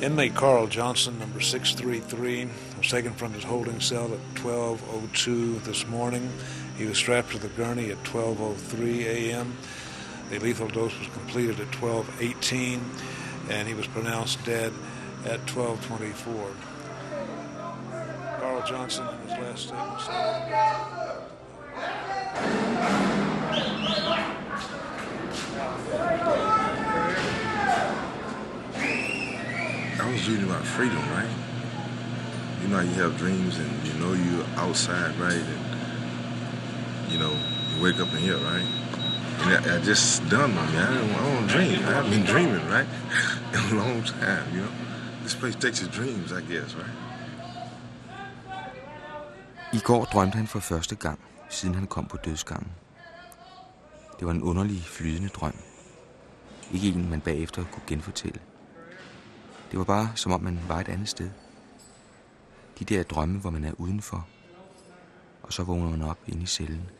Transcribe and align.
Inmate 0.00 0.36
Carl 0.36 0.68
Johnson, 0.68 1.18
number 1.18 1.40
633, 1.40 2.48
was 2.76 2.88
taken 2.88 3.12
from 3.14 3.32
his 3.32 3.42
holding 3.42 3.80
cell 3.80 4.12
at 4.12 4.20
12.02 4.36 5.64
this 5.64 5.88
morning. 5.88 6.30
He 6.76 6.84
was 6.84 6.96
strapped 6.96 7.32
to 7.32 7.38
the 7.38 7.48
gurney 7.48 7.90
at 7.90 8.00
12.03 8.04 9.04
a.m. 9.06 9.56
The 10.30 10.38
lethal 10.38 10.68
dose 10.68 10.96
was 10.96 11.08
completed 11.08 11.58
at 11.58 11.66
12.18, 11.72 12.80
and 13.50 13.66
he 13.66 13.74
was 13.74 13.88
pronounced 13.88 14.44
dead 14.44 14.72
at 15.24 15.44
12.24. 15.46 16.52
Carl 18.38 18.62
Johnson, 18.68 19.08
in 19.08 19.28
his 19.28 19.38
last 19.38 19.66
statement, 19.66 20.00
said, 20.00 20.97
I 30.28 30.42
about 30.42 30.64
freedom, 30.66 30.98
right? 31.10 31.30
You 32.60 32.68
know 32.68 32.80
you 32.80 33.02
have 33.02 33.16
dreams 33.16 33.58
and 33.58 33.86
you 33.86 33.94
know 33.94 34.12
you're 34.12 34.44
outside, 34.56 35.16
right? 35.16 35.32
And 35.32 35.68
you 37.10 37.18
know, 37.18 37.32
you 37.32 37.82
wake 37.82 37.98
up 37.98 38.12
in 38.12 38.18
here, 38.18 38.36
right? 38.36 38.66
And 39.40 39.66
I, 39.66 39.76
I 39.76 39.80
just 39.80 40.28
done 40.28 40.52
on 40.58 40.72
me. 40.72 40.78
I 40.78 40.94
don't, 40.94 41.10
I 41.10 41.34
don't 41.34 41.46
dream. 41.46 41.78
I 41.86 41.92
haven't 41.92 42.10
been 42.10 42.26
dreaming, 42.26 42.68
right? 42.68 42.86
A 43.54 43.74
long 43.74 44.02
time, 44.02 44.54
you 44.54 44.60
know. 44.60 44.72
This 45.22 45.34
place 45.34 45.54
takes 45.54 45.80
your 45.80 45.90
dreams, 45.90 46.32
I 46.32 46.40
guess, 46.42 46.74
right? 46.74 46.96
I 49.72 49.78
går 49.78 50.04
drømte 50.04 50.36
han 50.36 50.46
for 50.46 50.60
første 50.60 50.94
gang, 50.94 51.18
siden 51.48 51.74
han 51.74 51.86
kom 51.86 52.06
på 52.06 52.16
dødsgangen. 52.16 52.68
Det 54.18 54.26
var 54.26 54.32
en 54.32 54.42
underlig, 54.42 54.82
flydende 54.84 55.28
drøm. 55.28 55.54
Ikke 56.72 56.88
en, 56.88 57.10
man 57.10 57.20
bagefter 57.20 57.64
kunne 57.72 57.82
genfortælle. 57.86 58.40
Det 59.70 59.78
var 59.78 59.84
bare, 59.84 60.12
som 60.14 60.32
om 60.32 60.40
man 60.40 60.60
var 60.68 60.80
et 60.80 60.88
andet 60.88 61.08
sted. 61.08 61.30
De 62.78 62.84
der 62.84 63.02
drømme, 63.02 63.40
hvor 63.40 63.50
man 63.50 63.64
er 63.64 63.72
udenfor, 63.78 64.28
og 65.42 65.52
så 65.52 65.62
vågner 65.62 65.90
man 65.90 66.02
op 66.02 66.18
inde 66.26 66.42
i 66.42 66.46
cellen. 66.46 66.90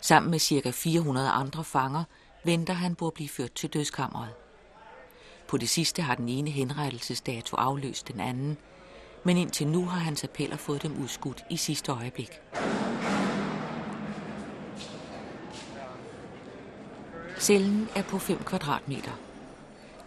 Sammen 0.00 0.30
med 0.30 0.38
ca. 0.38 0.70
400 0.70 1.30
andre 1.30 1.64
fanger 1.64 2.04
venter 2.44 2.74
han 2.74 2.94
på 2.94 3.06
at 3.06 3.14
blive 3.14 3.28
ført 3.28 3.52
til 3.52 3.70
dødskammeret. 3.70 4.30
På 5.48 5.56
det 5.56 5.68
sidste 5.68 6.02
har 6.02 6.14
den 6.14 6.28
ene 6.28 6.50
henrettelsesdato 6.50 7.56
afløst 7.56 8.08
den 8.08 8.20
anden, 8.20 8.58
men 9.24 9.36
indtil 9.36 9.66
nu 9.66 9.86
har 9.86 9.98
hans 9.98 10.24
appeller 10.24 10.56
fået 10.56 10.82
dem 10.82 11.02
udskudt 11.02 11.44
i 11.50 11.56
sidste 11.56 11.92
øjeblik. 11.92 12.40
Cellen 17.38 17.88
er 17.96 18.02
på 18.02 18.18
5 18.18 18.38
kvadratmeter. 18.38 19.12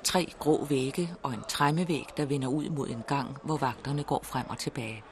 Tre 0.03 0.33
grå 0.39 0.65
vægge 0.65 1.13
og 1.23 1.33
en 1.33 1.43
træmmevæg, 1.49 2.05
der 2.17 2.25
vender 2.25 2.47
ud 2.47 2.69
mod 2.69 2.89
en 2.89 3.03
gang, 3.07 3.37
hvor 3.43 3.57
vagterne 3.57 4.03
går 4.03 4.23
frem 4.23 4.49
og 4.49 4.57
tilbage. 4.57 5.03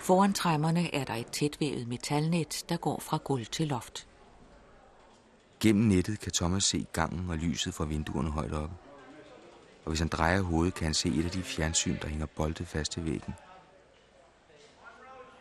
Foran 0.00 0.32
træmmerne 0.32 0.94
er 0.94 1.04
der 1.04 1.14
et 1.14 1.26
tætvævet 1.26 1.88
metalnet, 1.88 2.64
der 2.68 2.76
går 2.76 3.00
fra 3.00 3.18
gulv 3.24 3.46
til 3.46 3.68
loft. 3.68 4.06
Gennem 5.60 5.84
nettet 5.84 6.20
kan 6.20 6.32
Thomas 6.32 6.64
se 6.64 6.86
gangen 6.92 7.30
og 7.30 7.36
lyset 7.36 7.74
fra 7.74 7.84
vinduerne 7.84 8.30
højt 8.30 8.52
oppe. 8.52 8.85
Og 9.86 9.90
hvis 9.90 10.00
han 10.00 10.08
drejer 10.08 10.42
hovedet, 10.42 10.74
kan 10.74 10.84
han 10.84 10.94
se 10.94 11.08
et 11.08 11.24
af 11.24 11.30
de 11.30 11.42
fjernsyn, 11.42 11.96
der 12.02 12.08
hænger 12.08 12.26
boltet 12.26 12.68
fast 12.68 12.92
til 12.92 13.04
væggen. 13.04 13.34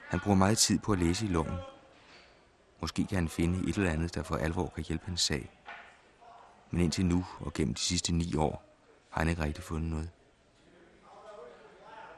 Han 0.10 0.20
bruger 0.20 0.38
meget 0.38 0.58
tid 0.58 0.80
på 0.80 0.92
at 0.92 1.00
læse 1.00 1.26
i 1.26 1.30
loven. 1.30 1.58
Måske 2.82 3.06
kan 3.06 3.16
han 3.16 3.30
finde 3.30 3.70
et 3.70 3.76
eller 3.76 3.92
andet, 3.92 4.16
der 4.16 4.24
for 4.24 4.36
alvor 4.36 4.72
kan 4.76 4.84
hjælpe 4.84 5.06
hans 5.06 5.22
sag. 5.22 5.52
Men 6.72 6.82
indtil 6.82 7.06
nu 7.06 7.26
og 7.40 7.54
gennem 7.54 7.74
de 7.74 7.80
sidste 7.80 8.14
ni 8.14 8.36
år 8.36 8.64
har 9.10 9.22
han 9.22 9.30
ikke 9.30 9.44
rigtig 9.44 9.64
fundet 9.64 9.90
noget. 9.92 10.10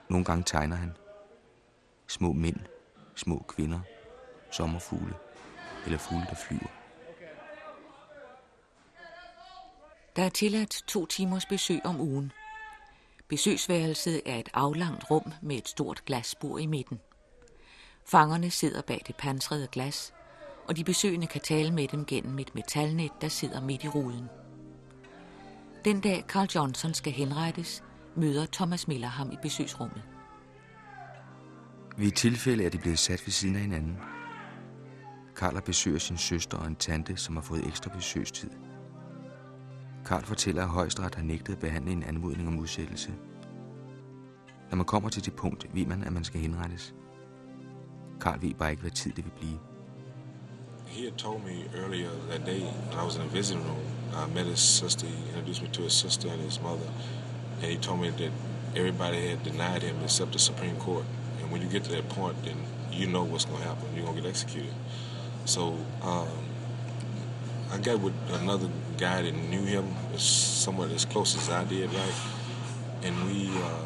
Nogle 0.09 0.25
gange 0.25 0.43
tegner 0.43 0.75
han. 0.75 0.97
Små 2.07 2.33
mænd, 2.33 2.59
små 3.15 3.45
kvinder, 3.47 3.79
sommerfugle 4.51 5.13
eller 5.85 5.97
fugle, 5.97 6.25
der 6.29 6.35
flyver. 6.35 6.76
Der 10.17 10.23
er 10.23 10.29
tilladt 10.29 10.83
to 10.87 11.05
timers 11.05 11.45
besøg 11.45 11.79
om 11.85 12.01
ugen. 12.01 12.31
Besøgsværelset 13.27 14.21
er 14.25 14.35
et 14.35 14.49
aflangt 14.53 15.11
rum 15.11 15.31
med 15.41 15.55
et 15.57 15.67
stort 15.67 16.05
glasbord 16.05 16.61
i 16.61 16.65
midten. 16.65 16.99
Fangerne 18.05 18.51
sidder 18.51 18.81
bag 18.81 19.01
det 19.07 19.15
pansrede 19.15 19.67
glas, 19.71 20.13
og 20.67 20.77
de 20.77 20.83
besøgende 20.83 21.27
kan 21.27 21.41
tale 21.41 21.71
med 21.71 21.87
dem 21.87 22.05
gennem 22.05 22.39
et 22.39 22.55
metalnet, 22.55 23.11
der 23.21 23.27
sidder 23.27 23.61
midt 23.61 23.83
i 23.83 23.87
ruden. 23.87 24.29
Den 25.85 26.01
dag 26.01 26.23
Carl 26.27 26.47
Johnson 26.55 26.93
skal 26.93 27.13
henrettes, 27.13 27.83
møder 28.15 28.45
Thomas 28.53 28.87
Miller 28.87 29.07
ham 29.07 29.31
i 29.31 29.37
besøgsrummet. 29.41 30.03
Ved 31.97 32.07
et 32.07 32.15
tilfælde 32.15 32.65
er 32.65 32.69
de 32.69 32.77
blevet 32.77 32.99
sat 32.99 33.21
ved 33.25 33.31
siden 33.31 33.55
af 33.55 33.61
hinanden. 33.61 33.97
Karl 35.35 35.61
besøger 35.61 35.99
sin 35.99 36.17
søster 36.17 36.57
og 36.57 36.67
en 36.67 36.75
tante, 36.75 37.17
som 37.17 37.35
har 37.35 37.43
fået 37.43 37.67
ekstra 37.67 37.89
besøgstid. 37.89 38.49
Karl 40.07 40.23
fortæller, 40.23 40.63
at 40.63 40.69
højesteret 40.69 41.15
har 41.15 41.23
nægtet 41.23 41.53
at 41.53 41.59
behandle 41.59 41.91
en 41.91 42.03
anmodning 42.03 42.47
om 42.47 42.59
udsættelse. 42.59 43.11
Når 44.69 44.75
man 44.75 44.85
kommer 44.85 45.09
til 45.09 45.25
det 45.25 45.33
punkt, 45.33 45.67
ved 45.73 45.85
man, 45.85 46.03
at 46.03 46.13
man 46.13 46.23
skal 46.23 46.41
henrettes. 46.41 46.93
Karl 48.21 48.41
ved 48.41 48.53
bare 48.53 48.71
ikke, 48.71 48.81
hvad 48.81 48.91
tid 48.91 49.11
det 49.11 49.25
vil 49.25 49.31
blive. 49.31 49.59
He 50.85 51.03
had 51.03 51.17
told 51.17 51.39
me 51.43 51.79
earlier 51.81 52.09
that 52.29 52.45
day 52.45 52.61
when 52.61 52.99
I 53.01 53.03
was 53.05 53.15
in 53.15 53.21
a 53.21 53.33
visiting 53.33 53.65
room, 53.69 53.85
I 54.13 54.33
met 54.33 54.45
his 54.45 54.59
sister. 54.59 55.07
He 55.07 55.29
introduced 55.29 55.61
me 55.61 55.69
to 55.73 55.81
his 55.81 55.93
sister 55.93 56.31
and 56.31 56.41
his 56.41 56.61
mother. 56.61 56.89
And 57.61 57.71
he 57.71 57.77
told 57.77 57.99
me 57.99 58.09
that 58.09 58.31
everybody 58.75 59.27
had 59.29 59.43
denied 59.43 59.83
him 59.83 59.95
except 60.03 60.31
the 60.31 60.39
Supreme 60.39 60.75
Court. 60.75 61.05
And 61.41 61.51
when 61.51 61.61
you 61.61 61.69
get 61.69 61.83
to 61.83 61.91
that 61.91 62.09
point, 62.09 62.35
then 62.43 62.57
you 62.91 63.07
know 63.07 63.23
what's 63.31 63.45
going 63.45 63.61
to 63.61 63.67
happen. 63.67 63.85
You're 63.95 64.05
going 64.05 64.15
to 64.15 64.21
get 64.21 64.29
executed. 64.29 64.73
So 65.45 65.61
um, 66.01 66.46
i 67.73 67.77
got 67.77 67.99
with 67.99 68.13
another 68.41 68.69
guy 68.97 69.21
that 69.21 69.33
knew 69.49 69.65
him, 69.65 69.85
somewhat 70.17 70.91
as 70.91 71.05
close 71.05 71.35
as 71.37 71.49
I 71.49 71.63
did, 71.65 71.89
right? 71.93 72.17
And 73.03 73.15
we 73.27 73.49
uh, 73.49 73.85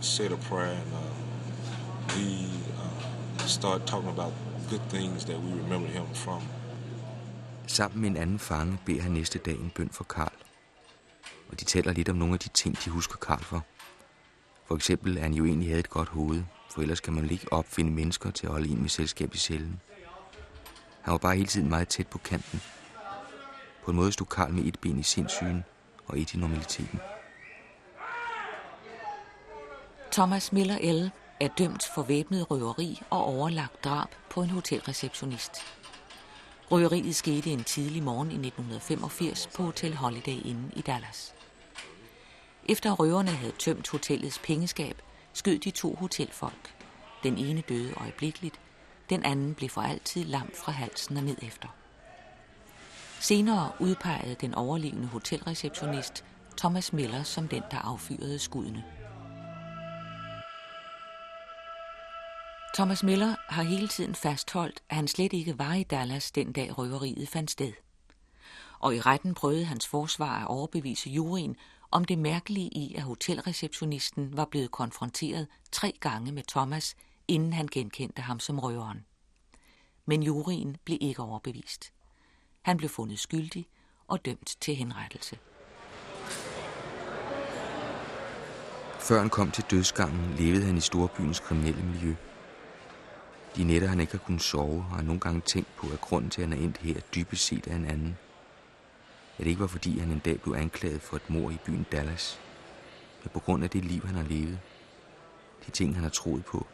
said 0.00 0.32
a 0.32 0.36
prayer 0.36 0.72
and 0.82 0.92
uh, 0.94 2.16
we 2.16 2.48
uh, 2.78 3.46
started 3.46 3.86
talking 3.86 4.08
about 4.08 4.32
good 4.70 4.82
things 4.88 5.24
that 5.24 5.38
we 5.40 5.50
remember 5.62 5.88
him 5.88 6.06
from. 6.14 6.42
Sammen 7.66 8.00
med 8.00 8.10
en 8.10 8.16
anden 8.16 8.38
fange 8.38 8.78
beder 8.86 9.02
han 9.02 9.10
næste 9.12 9.38
dag 9.38 9.54
en 9.54 9.72
bøn 9.74 9.88
for 9.88 10.04
Karl. 10.04 10.32
Og 11.48 11.60
de 11.60 11.64
taler 11.64 11.92
lidt 11.92 12.08
om 12.08 12.16
nogle 12.16 12.34
af 12.34 12.40
de 12.40 12.48
ting, 12.48 12.84
de 12.84 12.90
husker 12.90 13.16
Karl 13.16 13.42
for. 13.42 13.64
For 14.66 14.74
eksempel, 14.76 15.16
at 15.16 15.22
han 15.22 15.34
jo 15.34 15.44
egentlig 15.44 15.68
havde 15.68 15.80
et 15.80 15.90
godt 15.90 16.08
hoved, 16.08 16.42
for 16.70 16.82
ellers 16.82 17.00
kan 17.00 17.12
man 17.12 17.30
ikke 17.30 17.52
opfinde 17.52 17.90
mennesker 17.90 18.30
til 18.30 18.46
at 18.46 18.52
holde 18.52 18.68
en 18.68 18.80
med 18.80 18.88
selskab 18.88 19.34
i 19.34 19.38
cellen. 19.38 19.80
Han 21.06 21.12
var 21.12 21.18
bare 21.18 21.36
hele 21.36 21.48
tiden 21.48 21.68
meget 21.68 21.88
tæt 21.88 22.06
på 22.06 22.18
kanten. 22.18 22.62
På 23.84 23.90
en 23.90 23.96
måde 23.96 24.12
stod 24.12 24.26
Karl 24.26 24.52
med 24.52 24.64
et 24.64 24.78
ben 24.78 24.98
i 24.98 25.02
sindssygen 25.02 25.64
og 26.06 26.18
et 26.18 26.34
i 26.34 26.38
normaliteten. 26.38 27.00
Thomas 30.12 30.52
Miller 30.52 30.92
L. 30.92 31.10
er 31.40 31.48
dømt 31.48 31.84
for 31.94 32.02
væbnet 32.02 32.50
røveri 32.50 33.02
og 33.10 33.24
overlagt 33.24 33.84
drab 33.84 34.08
på 34.30 34.42
en 34.42 34.50
hotelreceptionist. 34.50 35.52
Røveriet 36.70 37.16
skete 37.16 37.50
en 37.50 37.64
tidlig 37.64 38.02
morgen 38.02 38.30
i 38.30 38.46
1985 38.46 39.48
på 39.56 39.62
Hotel 39.62 39.96
Holiday 39.96 40.46
Inn 40.46 40.72
i 40.76 40.80
Dallas. 40.80 41.34
Efter 42.68 42.92
røverne 42.92 43.30
havde 43.30 43.52
tømt 43.58 43.88
hotellets 43.88 44.38
pengeskab, 44.38 45.02
skød 45.32 45.58
de 45.58 45.70
to 45.70 45.94
hotelfolk. 45.94 46.74
Den 47.22 47.38
ene 47.38 47.60
døde 47.60 47.94
øjeblikkeligt, 48.00 48.60
den 49.10 49.22
anden 49.22 49.54
blev 49.54 49.68
for 49.68 49.80
altid 49.80 50.24
lam 50.24 50.50
fra 50.54 50.72
halsen 50.72 51.16
og 51.16 51.22
ned 51.22 51.36
efter. 51.42 51.68
Senere 53.20 53.72
udpegede 53.80 54.36
den 54.40 54.54
overlevende 54.54 55.06
hotelreceptionist 55.06 56.24
Thomas 56.56 56.92
Miller 56.92 57.22
som 57.22 57.48
den, 57.48 57.62
der 57.70 57.78
affyrede 57.78 58.38
skuddene. 58.38 58.84
Thomas 62.74 63.02
Miller 63.02 63.34
har 63.48 63.62
hele 63.62 63.88
tiden 63.88 64.14
fastholdt, 64.14 64.82
at 64.88 64.96
han 64.96 65.08
slet 65.08 65.32
ikke 65.32 65.58
var 65.58 65.74
i 65.74 65.82
Dallas 65.82 66.30
den 66.30 66.52
dag 66.52 66.78
røveriet 66.78 67.28
fandt 67.28 67.50
sted. 67.50 67.72
Og 68.78 68.94
i 68.94 69.00
retten 69.00 69.34
prøvede 69.34 69.64
hans 69.64 69.86
forsvar 69.86 70.40
at 70.40 70.46
overbevise 70.46 71.10
juryen 71.10 71.56
om 71.90 72.04
det 72.04 72.18
mærkelige 72.18 72.68
i, 72.68 72.94
at 72.94 73.02
hotelreceptionisten 73.02 74.36
var 74.36 74.44
blevet 74.44 74.70
konfronteret 74.70 75.46
tre 75.72 75.92
gange 76.00 76.32
med 76.32 76.42
Thomas, 76.48 76.96
inden 77.28 77.52
han 77.52 77.66
genkendte 77.66 78.22
ham 78.22 78.40
som 78.40 78.58
røveren. 78.58 79.04
Men 80.06 80.22
juryen 80.22 80.76
blev 80.84 80.98
ikke 81.00 81.22
overbevist. 81.22 81.92
Han 82.62 82.76
blev 82.76 82.90
fundet 82.90 83.18
skyldig 83.18 83.66
og 84.08 84.24
dømt 84.24 84.56
til 84.60 84.76
henrettelse. 84.76 85.38
Før 89.00 89.18
han 89.18 89.30
kom 89.30 89.50
til 89.50 89.64
dødsgangen, 89.70 90.34
levede 90.38 90.64
han 90.64 90.76
i 90.76 90.80
storbyens 90.80 91.40
kriminelle 91.40 91.84
miljø. 91.84 92.14
De 93.56 93.64
nætter, 93.64 93.88
han 93.88 94.00
ikke 94.00 94.12
har 94.12 94.18
kunnet 94.18 94.42
sove, 94.42 94.82
har 94.82 94.96
han 94.96 95.04
nogle 95.04 95.20
gange 95.20 95.40
tænkt 95.40 95.76
på, 95.76 95.86
at 95.92 96.00
grunden 96.00 96.30
til, 96.30 96.42
at 96.42 96.48
han 96.48 96.58
er 96.58 96.62
endt 96.62 96.78
her, 96.78 97.00
dybest 97.00 97.46
set 97.46 97.66
er 97.66 97.76
en 97.76 97.84
anden. 97.84 98.18
At 99.38 99.44
det 99.44 99.46
ikke 99.46 99.60
var, 99.60 99.66
fordi 99.66 99.98
han 99.98 100.10
en 100.10 100.18
dag 100.18 100.40
blev 100.40 100.54
anklaget 100.54 101.02
for 101.02 101.16
et 101.16 101.30
mor 101.30 101.50
i 101.50 101.58
byen 101.66 101.86
Dallas, 101.92 102.40
men 103.22 103.30
på 103.32 103.40
grund 103.40 103.64
af 103.64 103.70
det 103.70 103.84
liv, 103.84 104.06
han 104.06 104.14
har 104.14 104.22
levet. 104.22 104.58
De 105.66 105.70
ting, 105.70 105.94
han 105.94 106.02
har 106.02 106.10
troet 106.10 106.44
på. 106.44 106.66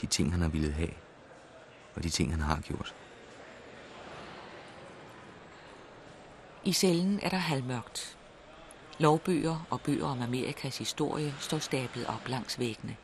De 0.00 0.06
ting, 0.06 0.32
han 0.32 0.40
har 0.40 0.48
ville 0.48 0.72
have. 0.72 0.94
Og 1.94 2.02
de 2.02 2.10
ting, 2.10 2.30
han 2.30 2.40
har 2.40 2.60
gjort. 2.60 2.94
I 6.64 6.72
cellen 6.72 7.20
er 7.22 7.28
der 7.28 7.36
halvmørkt. 7.36 8.18
Lovbøger 8.98 9.66
og 9.70 9.80
bøger 9.80 10.06
om 10.06 10.22
Amerikas 10.22 10.78
historie 10.78 11.34
står 11.40 11.58
stablet 11.58 12.06
op 12.06 12.28
langs 12.28 12.58
væggene. 12.58 12.96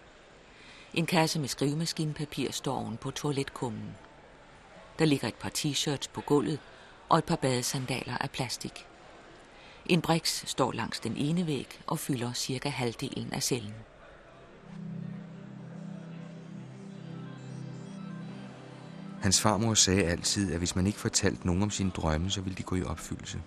En 0.94 1.06
kasse 1.06 1.40
med 1.40 1.48
skrivemaskinpapir 1.48 2.52
står 2.52 2.76
oven 2.76 2.96
på 2.96 3.10
toiletkummen. 3.10 3.94
Der 4.98 5.04
ligger 5.04 5.28
et 5.28 5.34
par 5.34 5.50
t-shirts 5.58 6.08
på 6.12 6.20
gulvet 6.20 6.60
og 7.08 7.18
et 7.18 7.24
par 7.24 7.36
badesandaler 7.36 8.18
af 8.18 8.30
plastik. 8.30 8.86
En 9.86 10.00
briks 10.00 10.44
står 10.46 10.72
langs 10.72 11.00
den 11.00 11.16
ene 11.16 11.46
væg 11.46 11.80
og 11.86 11.98
fylder 11.98 12.32
cirka 12.32 12.68
halvdelen 12.68 13.32
af 13.32 13.42
cellen. 13.42 13.74
Hans 19.22 19.40
farmor 19.40 19.74
sagde 19.74 20.04
altid, 20.04 20.52
at 20.52 20.58
hvis 20.58 20.76
man 20.76 20.86
ikke 20.86 20.98
fortalte 20.98 21.46
nogen 21.46 21.62
om 21.62 21.70
sine 21.70 21.90
drømme, 21.90 22.30
så 22.30 22.40
ville 22.40 22.56
de 22.56 22.62
gå 22.62 22.76
i 22.76 22.82
opfyldelse. 22.82 23.38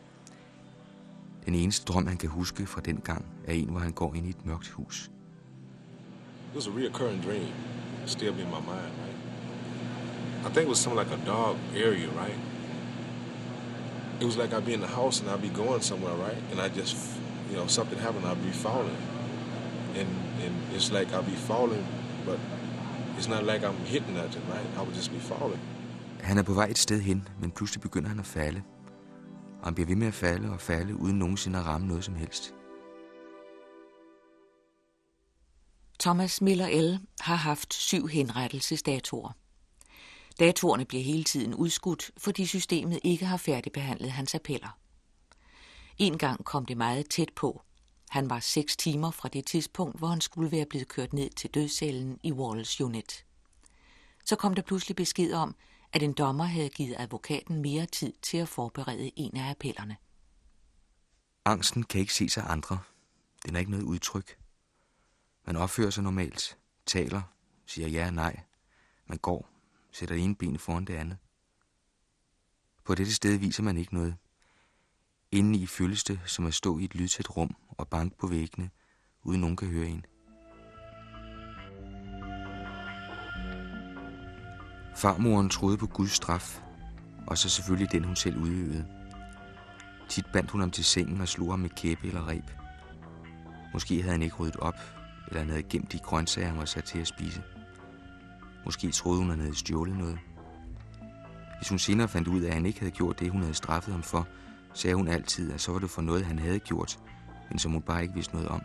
Den 1.45 1.56
eneste 1.56 1.86
drøm, 1.86 2.07
han 2.07 2.18
kan 2.18 2.30
huske 2.30 2.66
fra 2.66 2.81
den 2.81 2.98
gang, 2.98 3.25
er 3.48 3.54
en, 3.54 3.69
hvor 3.69 3.80
han 3.80 3.92
går 3.92 4.16
ind 4.16 4.25
i 4.25 4.30
et 4.30 4.45
mørkt 4.45 4.69
hus. 4.69 5.12
It 6.51 6.56
was 6.56 6.68
a 6.68 6.72
reoccurring 6.72 7.24
dream. 7.24 7.54
Still 8.06 8.30
in 8.30 8.36
my 8.36 8.62
mind, 8.72 8.92
right? 9.04 9.18
I 10.45 10.50
think 10.50 10.57
it 10.57 10.68
was 10.68 10.77
something 10.77 11.00
like 11.04 11.22
a 11.22 11.25
dog 11.25 11.56
area, 11.75 12.07
right? 12.07 12.39
It 14.22 14.25
was 14.25 14.38
like 14.38 14.54
I'd 14.54 14.66
be 14.66 14.74
in 14.74 14.81
the 14.81 14.95
house 15.01 15.22
and 15.22 15.30
I'd 15.30 15.42
be 15.42 15.62
going 15.63 15.81
somewhere, 15.81 16.16
right? 16.27 16.38
And 16.51 16.62
I 16.62 16.69
just, 16.80 16.95
you 17.50 17.57
know, 17.57 17.68
something 17.68 18.00
happened, 18.00 18.25
I'd 18.25 18.44
be 18.44 18.57
falling. 18.68 18.98
And 20.00 20.10
and 20.44 20.54
it's 20.75 20.92
like 20.92 21.07
I'd 21.13 21.25
be 21.25 21.39
falling, 21.48 21.86
but 22.25 22.39
it's 23.18 23.30
not 23.30 23.44
like 23.44 23.68
I'm 23.68 23.86
hitting 23.86 24.14
nothing, 24.14 24.44
right? 24.50 24.68
I 24.78 24.80
would 24.80 24.96
just 24.96 25.12
be 25.12 25.20
falling. 25.20 25.60
Han 26.20 26.38
er 26.38 26.44
på 26.44 26.54
vej 26.54 26.68
et 26.70 26.78
sted 26.78 27.02
hen, 27.02 27.28
men 27.42 27.52
pludselig 27.52 27.82
begynder 27.82 28.10
han 28.10 28.20
at 28.20 28.26
falde. 28.26 28.62
Og 29.60 29.68
han 29.68 29.74
bliver 29.76 29.88
ved 29.88 29.96
med 29.96 30.08
at 30.08 30.14
falde 30.14 30.50
og 30.50 30.62
falde, 30.62 30.96
uden 30.96 31.20
nogensinde 31.20 31.60
at 31.60 31.66
ramme 31.66 31.88
noget 31.88 32.04
som 32.04 32.16
helst. 32.16 32.54
Thomas 36.00 36.42
Miller 36.42 36.82
L. 36.82 37.00
har 37.20 37.36
haft 37.36 37.74
syv 37.74 38.08
henrettelsesdatorer. 38.08 39.32
Datorerne 40.40 40.86
bliver 40.86 41.04
hele 41.04 41.24
tiden 41.24 41.54
udskudt, 41.54 42.12
fordi 42.18 42.46
systemet 42.46 43.00
ikke 43.04 43.26
har 43.26 43.38
færdigbehandlet 43.38 44.12
hans 44.12 44.36
appeller. 44.36 44.78
En 45.98 46.18
gang 46.18 46.46
kom 46.46 46.66
det 46.66 46.78
meget 46.78 47.10
tæt 47.10 47.30
på. 47.36 47.62
Han 48.10 48.30
var 48.30 48.40
seks 48.40 48.78
timer 48.78 49.12
fra 49.12 49.30
det 49.30 49.46
tidspunkt, 49.46 49.98
hvor 49.98 50.07
han 50.07 50.22
skulle 50.22 50.52
være 50.52 50.66
blevet 50.66 50.88
kørt 50.88 51.13
ned 51.13 51.30
til 51.30 51.50
dødscellen 51.50 52.19
i 52.24 52.31
Walls 52.31 52.81
Unit. 52.81 53.25
Så 54.25 54.36
kom 54.36 54.54
der 54.54 54.62
pludselig 54.62 54.96
besked 54.96 55.34
om, 55.34 55.56
at 55.94 56.04
en 56.04 56.13
dommer 56.13 56.44
havde 56.44 56.69
givet 56.69 56.96
advokaten 56.98 57.62
mere 57.62 57.86
tid 57.86 58.13
til 58.22 58.38
at 58.38 58.50
forberede 58.50 59.12
en 59.16 59.38
af 59.38 59.50
appellerne. 59.50 59.98
Angsten 61.46 61.84
kan 61.84 62.02
ikke 62.02 62.13
ses 62.13 62.38
af 62.38 62.44
andre. 62.46 62.80
Den 63.46 63.56
er 63.56 63.60
ikke 63.60 63.72
noget 63.72 63.84
udtryk. 63.84 64.38
Man 65.46 65.56
opfører 65.56 65.90
sig 65.90 66.04
normalt, 66.04 66.58
taler, 66.86 67.22
siger 67.66 67.88
ja 67.88 68.08
og 68.08 68.13
nej. 68.13 68.40
Man 69.08 69.18
går, 69.18 69.50
sætter 69.92 70.16
det 70.16 70.24
ene 70.24 70.36
ben 70.36 70.60
foran 70.60 70.86
det 70.86 70.96
andet. 70.96 71.18
På 72.84 72.96
dette 72.96 73.13
sted 73.13 73.38
viser 73.38 73.63
man 73.63 73.78
ikke 73.78 73.94
noget. 73.94 74.16
Inden 75.36 75.56
i 75.56 75.66
føles 75.66 76.04
det 76.04 76.20
som 76.26 76.46
at 76.46 76.54
stå 76.54 76.78
i 76.78 76.84
et 76.84 76.96
lydtæt 76.96 77.38
rum 77.38 77.56
og 77.78 77.88
banke 77.88 78.18
på 78.18 78.28
væggene, 78.28 78.70
uden 79.24 79.42
nogen 79.42 79.56
kan 79.56 79.68
høre 79.68 79.88
en. 79.88 80.06
Farmoren 84.96 85.50
troede 85.50 85.78
på 85.78 85.88
Guds 85.88 86.12
straf, 86.12 86.62
og 87.28 87.38
så 87.38 87.50
selvfølgelig 87.50 87.92
den, 87.92 88.04
hun 88.04 88.16
selv 88.16 88.38
udøvede. 88.38 88.88
Tit 90.10 90.26
bandt 90.34 90.52
hun 90.52 90.62
ham 90.62 90.72
til 90.72 90.84
sengen 90.84 91.22
og 91.22 91.28
slog 91.28 91.51
ham 91.51 91.60
med 91.60 91.70
kæppe 91.70 92.08
eller 92.08 92.27
reb. 92.27 92.50
Måske 93.74 94.01
havde 94.01 94.12
han 94.12 94.22
ikke 94.22 94.36
ryddet 94.36 94.56
op, 94.56 94.80
eller 95.27 95.39
han 95.39 95.50
havde 95.50 95.63
gemt 95.63 95.92
de 95.92 96.00
grøntsager, 96.00 96.48
han 96.48 96.58
var 96.58 96.65
sat 96.65 96.84
til 96.84 97.00
at 97.00 97.08
spise. 97.08 97.44
Måske 98.65 98.92
troede 98.92 99.20
hun, 99.20 99.30
han 99.30 99.39
havde 99.39 99.56
stjålet 99.56 99.98
noget. 99.98 100.20
Hvis 101.58 101.70
hun 101.70 101.80
senere 101.80 102.08
fandt 102.08 102.27
ud 102.27 102.42
af, 102.42 102.48
at 102.48 102.54
han 102.54 102.65
ikke 102.65 102.80
havde 102.80 102.92
gjort 102.92 103.20
det, 103.20 103.32
hun 103.32 103.42
havde 103.42 103.54
straffet 103.54 103.94
ham 103.94 104.04
for, 104.04 104.27
sagde 104.75 104.96
hun 104.96 105.08
altid, 105.08 105.53
at 105.53 105.62
så 105.62 105.72
var 105.72 105.79
det 105.79 105.89
for 105.89 106.01
noget, 106.01 106.25
han 106.25 106.39
havde 106.39 106.60
gjort, 106.60 107.00
men 107.50 107.60
som 107.60 107.72
hun 107.72 107.82
bare 107.82 108.01
ikke 108.01 108.13
vidste 108.13 108.34
noget 108.34 108.50
om. 108.50 108.62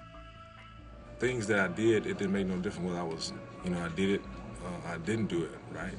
Things 1.20 1.46
that 1.46 1.70
I 1.70 1.82
did, 1.82 2.06
it 2.06 2.20
didn't 2.20 2.30
make 2.30 2.44
no 2.44 2.56
difference 2.56 2.80
whether 2.80 3.10
I 3.10 3.14
was, 3.14 3.34
you 3.64 3.70
know, 3.70 3.86
I 3.86 3.90
did 3.96 4.10
it 4.10 4.20
or 4.64 4.94
I 4.94 5.10
didn't 5.10 5.26
do 5.26 5.38
it, 5.38 5.50
right? 5.74 5.98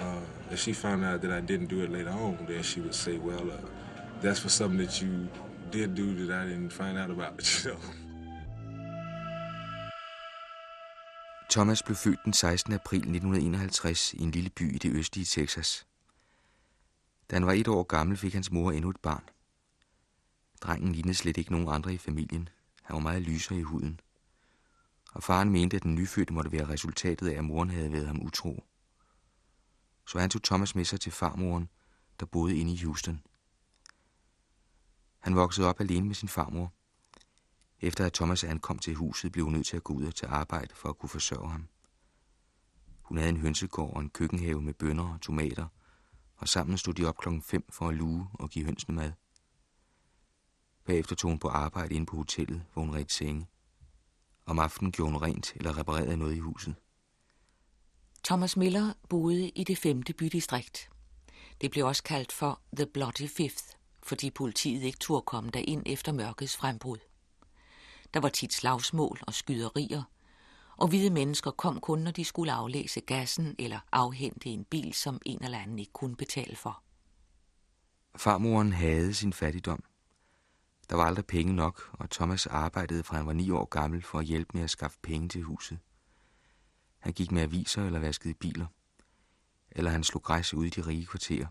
Uh, 0.00 0.52
if 0.52 0.58
she 0.58 0.72
found 0.72 1.04
out 1.04 1.20
that 1.22 1.42
I 1.42 1.46
didn't 1.52 1.66
do 1.66 1.82
it 1.84 1.90
later 1.90 2.10
on, 2.10 2.36
then 2.48 2.62
she 2.62 2.80
would 2.80 2.94
say, 2.94 3.18
well, 3.18 3.50
uh, 3.50 3.56
that's 4.22 4.40
for 4.40 4.48
something 4.48 4.80
that 4.86 5.02
you 5.02 5.28
did 5.70 5.94
do 5.96 6.26
that 6.26 6.42
I 6.42 6.44
didn't 6.48 6.70
find 6.70 6.98
out 6.98 7.10
about, 7.10 7.32
you 7.64 7.70
know. 7.70 7.78
Thomas 11.50 11.82
blev 11.82 11.96
født 11.96 12.18
den 12.24 12.32
16. 12.32 12.72
april 12.74 12.98
1951 12.98 14.14
i 14.14 14.22
en 14.22 14.30
lille 14.30 14.50
by 14.50 14.74
i 14.74 14.78
det 14.78 14.92
østlige 14.92 15.24
Texas. 15.24 15.86
Da 17.30 17.36
han 17.36 17.46
var 17.46 17.52
et 17.52 17.68
år 17.68 17.82
gammel, 17.82 18.16
fik 18.16 18.34
hans 18.34 18.50
mor 18.50 18.72
endnu 18.72 18.90
et 18.90 19.00
barn. 19.00 19.24
Drengen 20.60 20.92
lignede 20.92 21.14
slet 21.14 21.36
ikke 21.36 21.52
nogen 21.52 21.68
andre 21.68 21.94
i 21.94 21.98
familien. 21.98 22.48
Han 22.82 22.94
var 22.94 23.00
meget 23.00 23.22
lysere 23.22 23.58
i 23.58 23.62
huden. 23.62 24.00
Og 25.12 25.22
faren 25.22 25.50
mente, 25.50 25.76
at 25.76 25.82
den 25.82 25.94
nyfødte 25.94 26.32
måtte 26.32 26.52
være 26.52 26.68
resultatet 26.68 27.28
af, 27.28 27.38
at 27.38 27.44
moren 27.44 27.70
havde 27.70 27.92
været 27.92 28.06
ham 28.06 28.22
utro. 28.22 28.64
Så 30.06 30.18
han 30.18 30.30
tog 30.30 30.42
Thomas 30.42 30.74
med 30.74 30.84
sig 30.84 31.00
til 31.00 31.12
farmoren, 31.12 31.68
der 32.20 32.26
boede 32.26 32.56
inde 32.56 32.72
i 32.72 32.82
Houston. 32.84 33.22
Han 35.18 35.36
voksede 35.36 35.68
op 35.68 35.80
alene 35.80 36.06
med 36.06 36.14
sin 36.14 36.28
farmor. 36.28 36.72
Efter 37.80 38.06
at 38.06 38.12
Thomas 38.12 38.44
ankom 38.44 38.78
til 38.78 38.94
huset, 38.94 39.32
blev 39.32 39.44
hun 39.44 39.52
nødt 39.52 39.66
til 39.66 39.76
at 39.76 39.84
gå 39.84 39.92
ud 39.92 40.04
og 40.04 40.14
tage 40.14 40.30
arbejde 40.30 40.74
for 40.74 40.88
at 40.88 40.98
kunne 40.98 41.08
forsørge 41.08 41.50
ham. 41.50 41.68
Hun 43.02 43.18
havde 43.18 43.28
en 43.28 43.40
hønsegård 43.40 43.94
og 43.94 44.00
en 44.00 44.10
køkkenhave 44.10 44.62
med 44.62 44.74
bønner 44.74 45.14
og 45.14 45.20
tomater, 45.20 45.66
og 46.42 46.48
sammen 46.48 46.78
stod 46.78 46.94
de 46.94 47.06
op 47.06 47.18
klokken 47.18 47.42
5 47.42 47.64
for 47.70 47.88
at 47.88 47.94
luge 47.94 48.26
og 48.34 48.50
give 48.50 48.64
hønsene 48.64 48.96
mad. 48.96 49.12
Bagefter 50.84 51.16
tog 51.16 51.30
hun 51.30 51.38
på 51.38 51.48
arbejde 51.48 51.94
inde 51.94 52.06
på 52.06 52.16
hotellet, 52.16 52.62
hvor 52.72 52.82
hun 52.82 52.94
red 52.94 53.04
senge. 53.08 53.46
Om 54.46 54.58
aftenen 54.58 54.92
gjorde 54.92 55.12
hun 55.12 55.22
rent 55.22 55.52
eller 55.56 55.78
reparerede 55.78 56.16
noget 56.16 56.36
i 56.36 56.38
huset. 56.38 56.74
Thomas 58.24 58.56
Miller 58.56 58.92
boede 59.08 59.48
i 59.48 59.64
det 59.64 59.78
femte 59.78 60.12
bydistrikt. 60.12 60.90
Det 61.60 61.70
blev 61.70 61.86
også 61.86 62.02
kaldt 62.02 62.32
for 62.32 62.60
The 62.76 62.86
Bloody 62.86 63.28
Fifth, 63.28 63.64
fordi 64.02 64.30
politiet 64.30 64.82
ikke 64.82 64.98
turde 64.98 65.22
komme 65.22 65.50
derind 65.50 65.82
efter 65.86 66.12
mørkets 66.12 66.56
frembrud. 66.56 66.98
Der 68.14 68.20
var 68.20 68.28
tit 68.28 68.52
slagsmål 68.52 69.18
og 69.22 69.34
skyderier, 69.34 70.02
og 70.82 70.88
hvide 70.88 71.10
mennesker 71.10 71.50
kom 71.50 71.80
kun, 71.80 71.98
når 71.98 72.10
de 72.10 72.24
skulle 72.24 72.52
aflæse 72.52 73.00
gassen 73.00 73.54
eller 73.58 73.78
afhente 73.92 74.48
en 74.48 74.64
bil, 74.64 74.92
som 74.94 75.20
en 75.26 75.44
eller 75.44 75.58
anden 75.58 75.78
ikke 75.78 75.92
kunne 75.92 76.16
betale 76.16 76.56
for. 76.56 76.82
Farmoren 78.16 78.72
havde 78.72 79.14
sin 79.14 79.32
fattigdom. 79.32 79.84
Der 80.90 80.96
var 80.96 81.04
aldrig 81.04 81.26
penge 81.26 81.54
nok, 81.54 81.90
og 81.92 82.10
Thomas 82.10 82.46
arbejdede 82.46 83.04
fra 83.04 83.16
han 83.16 83.26
var 83.26 83.32
ni 83.32 83.50
år 83.50 83.64
gammel 83.64 84.02
for 84.02 84.18
at 84.18 84.24
hjælpe 84.24 84.50
med 84.54 84.62
at 84.62 84.70
skaffe 84.70 84.98
penge 85.02 85.28
til 85.28 85.42
huset. 85.42 85.78
Han 86.98 87.12
gik 87.12 87.32
med 87.32 87.42
aviser 87.42 87.86
eller 87.86 87.98
vaskede 87.98 88.34
biler. 88.34 88.66
Eller 89.70 89.90
han 89.90 90.04
slog 90.04 90.22
græs 90.22 90.54
ude 90.54 90.66
i 90.66 90.70
de 90.70 90.80
rige 90.80 91.06
kvarterer. 91.06 91.46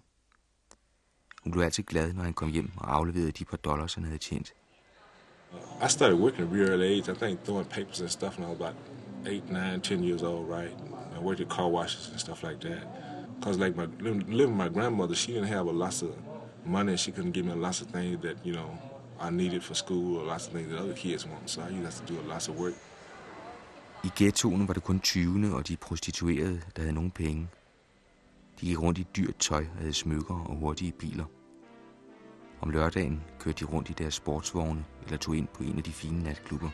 Hun 1.43 1.51
blev 1.51 1.63
altid 1.63 1.83
glad, 1.83 2.13
når 2.13 2.23
han 2.23 2.33
kom 2.33 2.49
hjem 2.49 2.71
og 2.77 2.95
afleverede 2.95 3.31
de 3.31 3.45
par 3.45 3.57
dollars, 3.57 3.93
han 3.93 4.03
havde 4.03 4.17
tjent. 4.17 4.53
I 5.85 5.89
started 5.89 6.19
working 6.19 6.47
at 6.47 6.53
real 6.53 6.81
age. 6.81 7.11
I 7.11 7.15
think 7.15 7.43
throwing 7.43 7.69
papers 7.69 8.01
and 8.01 8.09
stuff 8.09 8.37
when 8.37 8.47
I 8.47 8.51
was 8.51 8.61
about 8.61 9.00
eight, 9.25 9.49
nine, 9.49 9.81
ten 9.81 10.03
years 10.03 10.23
old, 10.23 10.49
right? 10.49 10.73
I 11.15 11.19
worked 11.19 11.41
at 11.41 11.49
car 11.49 11.69
washes 11.69 12.09
and 12.09 12.19
stuff 12.19 12.43
like 12.43 12.59
that. 12.61 12.83
Cause 13.41 13.57
like 13.57 13.75
my 13.75 13.87
living, 13.99 14.25
with 14.27 14.49
my 14.49 14.69
grandmother, 14.69 15.15
she 15.15 15.33
didn't 15.33 15.47
have 15.47 15.67
a 15.67 15.71
lot 15.71 16.01
of 16.03 16.13
money. 16.65 16.95
She 16.97 17.11
couldn't 17.11 17.31
give 17.31 17.45
me 17.45 17.53
lots 17.53 17.81
of 17.81 17.87
things 17.87 18.21
that 18.21 18.35
you 18.43 18.53
know 18.53 18.77
I 19.19 19.29
needed 19.29 19.63
for 19.63 19.73
school 19.73 20.17
or 20.17 20.25
lots 20.25 20.47
of 20.47 20.53
things 20.53 20.69
that 20.69 20.79
other 20.79 20.93
kids 20.93 21.25
want. 21.25 21.49
So 21.49 21.61
I 21.61 21.69
used 21.69 21.97
to 21.97 22.05
to 22.05 22.13
do 22.13 22.19
a 22.19 22.27
lot 22.33 22.49
of 22.49 22.59
work. 22.59 22.73
I 24.03 24.09
ghettoen 24.15 24.67
var 24.67 24.73
det 24.73 24.83
kun 24.83 25.01
20'erne 25.07 25.55
og 25.55 25.67
de 25.67 25.77
prostituerede, 25.77 26.61
der 26.75 26.81
havde 26.81 26.93
nogen 26.93 27.11
penge. 27.11 27.47
De 28.61 28.65
gik 28.65 28.81
rundt 28.81 28.99
i 28.99 29.07
dyrt 29.15 29.35
tøj, 29.39 29.65
havde 29.79 29.93
smykker 29.93 30.45
og 30.49 30.55
hurtige 30.55 30.91
biler. 30.91 31.25
Om 32.61 32.69
lørdagen 32.69 33.23
kørte 33.39 33.65
de 33.65 33.71
rundt 33.71 33.89
i 33.89 33.93
deres 33.93 34.13
sportsvogne 34.13 34.85
eller 35.03 35.17
tog 35.17 35.35
ind 35.35 35.47
på 35.47 35.63
en 35.63 35.77
af 35.77 35.83
de 35.83 35.91
fine 35.91 36.23
natklubber. 36.23 36.69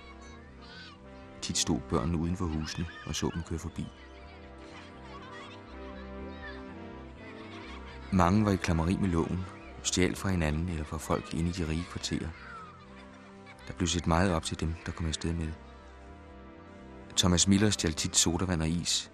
Tit 1.42 1.58
stod 1.58 1.80
børnene 1.90 2.18
uden 2.18 2.38
for 2.38 2.46
husene 2.46 2.86
og 3.06 3.16
så 3.16 3.30
dem 3.34 3.44
køre 3.44 3.60
forbi. 3.60 3.86
Mange 8.12 8.46
var 8.46 8.52
i 8.52 8.56
klammeri 8.56 8.98
med 8.98 9.10
loven, 9.10 9.46
stjal 9.84 10.16
fra 10.16 10.30
hinanden 10.30 10.70
eller 10.70 10.84
fra 10.84 10.98
folk 10.98 11.34
inde 11.34 11.50
i 11.50 11.54
de 11.54 11.68
rige 11.68 11.86
kvarterer. 11.92 12.30
Der 13.68 13.74
blev 13.74 13.88
set 13.88 14.08
meget 14.08 14.34
op 14.34 14.44
til 14.44 14.60
dem, 14.60 14.74
der 14.86 14.92
kom 14.92 15.08
afsted 15.08 15.34
med 15.34 15.46
det. 15.46 15.56
Thomas 17.18 17.48
Miller 17.48 17.70
stjal 17.70 17.94
tit 17.94 18.16
sodavand 18.16 18.62
og 18.62 18.70
is. 18.70 19.12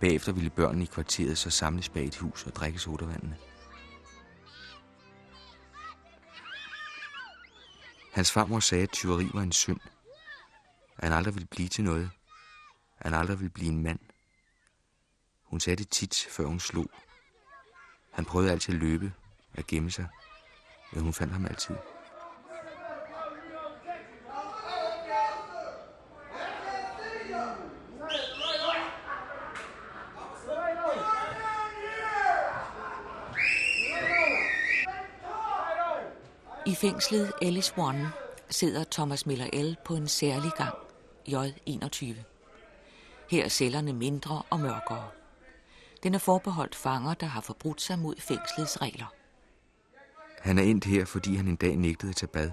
Bagefter 0.00 0.32
ville 0.32 0.50
børnene 0.50 0.84
i 0.84 0.86
kvarteret 0.86 1.38
så 1.38 1.50
samles 1.50 1.88
bag 1.88 2.04
et 2.04 2.16
hus 2.16 2.46
og 2.46 2.54
drikke 2.54 2.78
sodavandene. 2.78 3.36
Hans 8.12 8.32
farmor 8.32 8.60
sagde, 8.60 8.82
at 8.82 8.90
tyveri 8.90 9.30
var 9.34 9.42
en 9.42 9.52
synd. 9.52 9.80
At 11.02 11.08
han 11.08 11.16
aldrig 11.16 11.34
ville 11.34 11.48
blive 11.50 11.68
til 11.68 11.84
noget. 11.84 12.10
At 12.98 13.10
han 13.10 13.20
aldrig 13.20 13.38
ville 13.38 13.50
blive 13.50 13.70
en 13.70 13.82
mand. 13.82 13.98
Hun 15.42 15.60
sagde 15.60 15.76
det 15.76 15.88
tit, 15.88 16.26
før 16.30 16.44
hun 16.44 16.60
slog. 16.60 16.90
Han 18.12 18.24
prøvede 18.24 18.50
altid 18.50 18.74
at 18.74 18.80
løbe, 18.80 19.12
at 19.54 19.66
gemme 19.66 19.90
sig, 19.90 20.06
men 20.92 21.02
hun 21.02 21.12
fandt 21.12 21.32
ham 21.32 21.46
altid. 21.46 21.74
I 36.66 36.74
fængslet 36.74 37.32
Ellis 37.42 37.74
One 37.76 38.12
sidder 38.50 38.84
Thomas 38.90 39.26
Miller 39.26 39.62
L. 39.62 39.76
på 39.84 39.94
en 39.94 40.08
særlig 40.08 40.50
gang, 40.56 40.74
J21. 41.28 42.14
Her 43.30 43.44
er 43.44 43.48
cellerne 43.48 43.92
mindre 43.92 44.42
og 44.50 44.60
mørkere. 44.60 45.08
Den 46.02 46.14
er 46.14 46.18
forbeholdt 46.18 46.74
fanger, 46.74 47.14
der 47.14 47.26
har 47.26 47.40
forbrudt 47.40 47.80
sig 47.80 47.98
mod 47.98 48.14
fængslets 48.18 48.82
regler. 48.82 49.14
Han 50.40 50.58
er 50.58 50.62
endt 50.62 50.84
her, 50.84 51.04
fordi 51.04 51.36
han 51.36 51.48
en 51.48 51.56
dag 51.56 51.76
nægtede 51.76 52.10
at 52.10 52.16
tage 52.16 52.28
bad. 52.28 52.50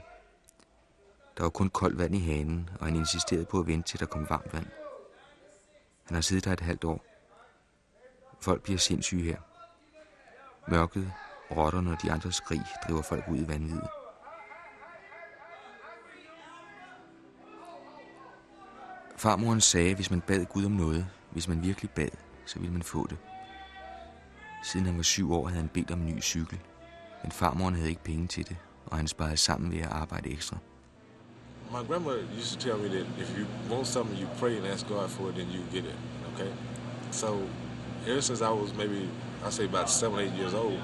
Der 1.37 1.43
var 1.43 1.49
kun 1.49 1.69
koldt 1.69 1.97
vand 1.97 2.15
i 2.15 2.19
hanen, 2.19 2.69
og 2.79 2.85
han 2.85 2.95
insisterede 2.95 3.45
på 3.45 3.59
at 3.59 3.67
vente 3.67 3.89
til 3.89 3.99
der 3.99 4.05
kom 4.05 4.29
varmt 4.29 4.53
vand. 4.53 4.67
Han 6.05 6.15
har 6.15 6.21
siddet 6.21 6.45
der 6.45 6.53
et 6.53 6.59
halvt 6.59 6.83
år. 6.83 7.05
Folk 8.41 8.63
bliver 8.63 8.79
sindssyge 8.79 9.23
her. 9.23 9.37
Mørket, 10.67 11.11
rotterne 11.51 11.91
og 11.91 12.01
de 12.01 12.11
andre 12.11 12.31
skrig 12.31 12.61
driver 12.87 13.01
folk 13.01 13.23
ud 13.29 13.37
i 13.37 13.47
vanvittet. 13.47 13.89
Farmoren 19.19 19.61
sagde, 19.61 19.89
at 19.89 19.95
hvis 19.95 20.11
man 20.11 20.21
bad 20.21 20.45
Gud 20.45 20.65
om 20.65 20.71
noget, 20.71 21.07
hvis 21.31 21.47
man 21.47 21.63
virkelig 21.63 21.89
bad, 21.89 22.09
så 22.45 22.59
ville 22.59 22.73
man 22.73 22.83
få 22.83 23.07
det. 23.07 23.17
Siden 24.63 24.85
han 24.85 24.97
var 24.97 25.03
syv 25.03 25.33
år, 25.33 25.47
havde 25.47 25.59
han 25.59 25.69
bedt 25.69 25.91
om 25.91 25.99
en 26.01 26.15
ny 26.15 26.21
cykel. 26.21 26.59
Men 27.23 27.31
farmoren 27.31 27.75
havde 27.75 27.89
ikke 27.89 28.03
penge 28.03 28.27
til 28.27 28.49
det, 28.49 28.57
og 28.85 28.97
han 28.97 29.07
sparede 29.07 29.37
sammen 29.37 29.71
ved 29.71 29.79
at 29.79 29.87
arbejde 29.91 30.29
ekstra. 30.29 30.57
My 31.71 31.87
grandmother 31.87 32.23
used 32.37 32.59
to 32.59 32.69
tell 32.69 32.77
me 32.77 32.87
that 32.89 33.05
if 33.17 33.37
you 33.37 33.45
want 33.75 33.87
something, 33.87 34.21
you 34.21 34.27
pray 34.39 34.57
and 34.57 34.67
ask 34.67 34.87
God 34.87 35.09
for 35.09 35.29
it, 35.29 35.35
then 35.35 35.47
you 35.47 35.61
get 35.71 35.85
it. 35.85 35.95
Okay? 36.33 36.51
So, 37.11 37.27
ever 38.07 38.21
since 38.21 38.41
I 38.41 38.51
was 38.61 38.73
maybe, 38.73 39.09
I 39.47 39.51
say 39.51 39.65
about 39.65 39.89
seven, 39.89 40.19
eight 40.19 40.33
years 40.39 40.53
old, 40.53 40.79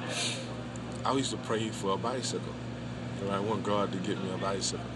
I 1.05 1.19
used 1.19 1.31
to 1.31 1.37
pray 1.47 1.69
for 1.69 1.93
a 1.93 1.97
bicycle. 1.97 2.55
And 3.21 3.29
I 3.31 3.39
want 3.49 3.63
God 3.63 3.91
to 3.91 3.97
get 4.07 4.17
me 4.23 4.29
a 4.33 4.53
bicycle. 4.53 4.94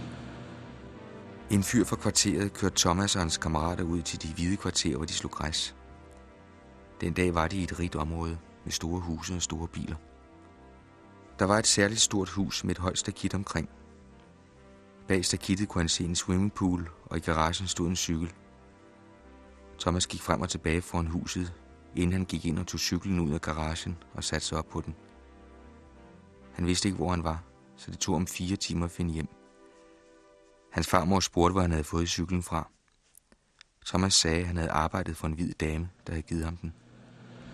En 1.52 1.64
fyr 1.64 1.84
fra 1.84 1.96
kvarteret 1.96 2.54
kørte 2.54 2.76
Thomas 2.78 3.16
og 3.16 3.22
hans 3.22 3.38
kammerater 3.38 3.84
ud 3.84 4.02
til 4.02 4.22
de 4.22 4.34
hvide 4.34 4.58
kvarterer, 4.58 4.98
hvor 4.98 5.06
de 5.06 5.14
slog 5.14 5.32
græs. 5.32 5.76
Den 7.02 7.14
dag 7.14 7.36
var 7.36 7.48
de 7.48 7.58
i 7.58 7.64
et 7.64 7.80
rigt 7.80 7.96
område 7.96 8.38
med 8.64 8.72
store 8.72 9.00
huse 9.00 9.36
og 9.36 9.42
store 9.42 9.68
biler. 9.68 9.96
Der 11.40 11.46
var 11.46 11.58
et 11.58 11.68
særligt 11.68 12.02
stort 12.02 12.30
hus 12.30 12.64
med 12.64 12.72
et 12.72 12.78
højt 12.78 12.98
stakit 12.98 13.34
omkring. 13.34 13.70
Bag 15.08 15.26
stakittet 15.26 15.70
kunne 15.70 15.82
han 15.82 15.90
se 15.90 16.04
en 16.04 16.16
swimmingpool, 16.16 16.90
og 17.06 17.18
i 17.18 17.20
garagen 17.20 17.68
stod 17.68 17.88
en 17.88 17.96
cykel. 17.96 18.34
Thomas 19.80 20.08
gik 20.08 20.22
frem 20.22 20.42
og 20.42 20.50
tilbage 20.50 20.82
foran 20.82 21.08
huset, 21.08 21.54
inden 21.96 22.14
han 22.14 22.26
gik 22.26 22.46
ind 22.46 22.60
og 22.60 22.68
tog 22.68 22.80
cyklen 22.80 23.20
ud 23.20 23.34
af 23.34 23.42
garagen 23.42 23.98
og 24.14 24.24
satte 24.24 24.48
sig 24.48 24.58
op 24.58 24.70
på 24.70 24.82
den. 24.82 24.96
Han 26.54 26.68
vidste 26.68 26.88
ikke, 26.88 26.98
hvor 26.98 27.10
han 27.10 27.24
var, 27.24 27.44
så 27.76 27.92
det 27.92 28.00
tog 28.00 28.16
om 28.16 28.28
fire 28.28 28.56
timer 28.56 28.86
at 28.86 28.92
finde 28.92 29.14
hjem. 29.14 29.39
Hans 30.72 30.88
farmor 30.88 31.20
spurgte, 31.20 31.52
hvor 31.52 31.62
han 31.62 31.72
havde 31.72 31.84
fået 31.84 32.10
cyklen 32.10 32.44
fra. 32.44 32.70
Thomas 33.86 34.14
sagde, 34.14 34.40
at 34.40 34.48
han 34.48 34.58
havde 34.58 34.72
arbejdet 34.72 35.18
for 35.18 35.28
en 35.28 35.34
hvid 35.34 35.54
dame, 35.54 35.90
der 36.08 36.14
havde 36.14 36.24
givet 36.24 36.46
ham 36.46 36.58
den. 36.58 36.74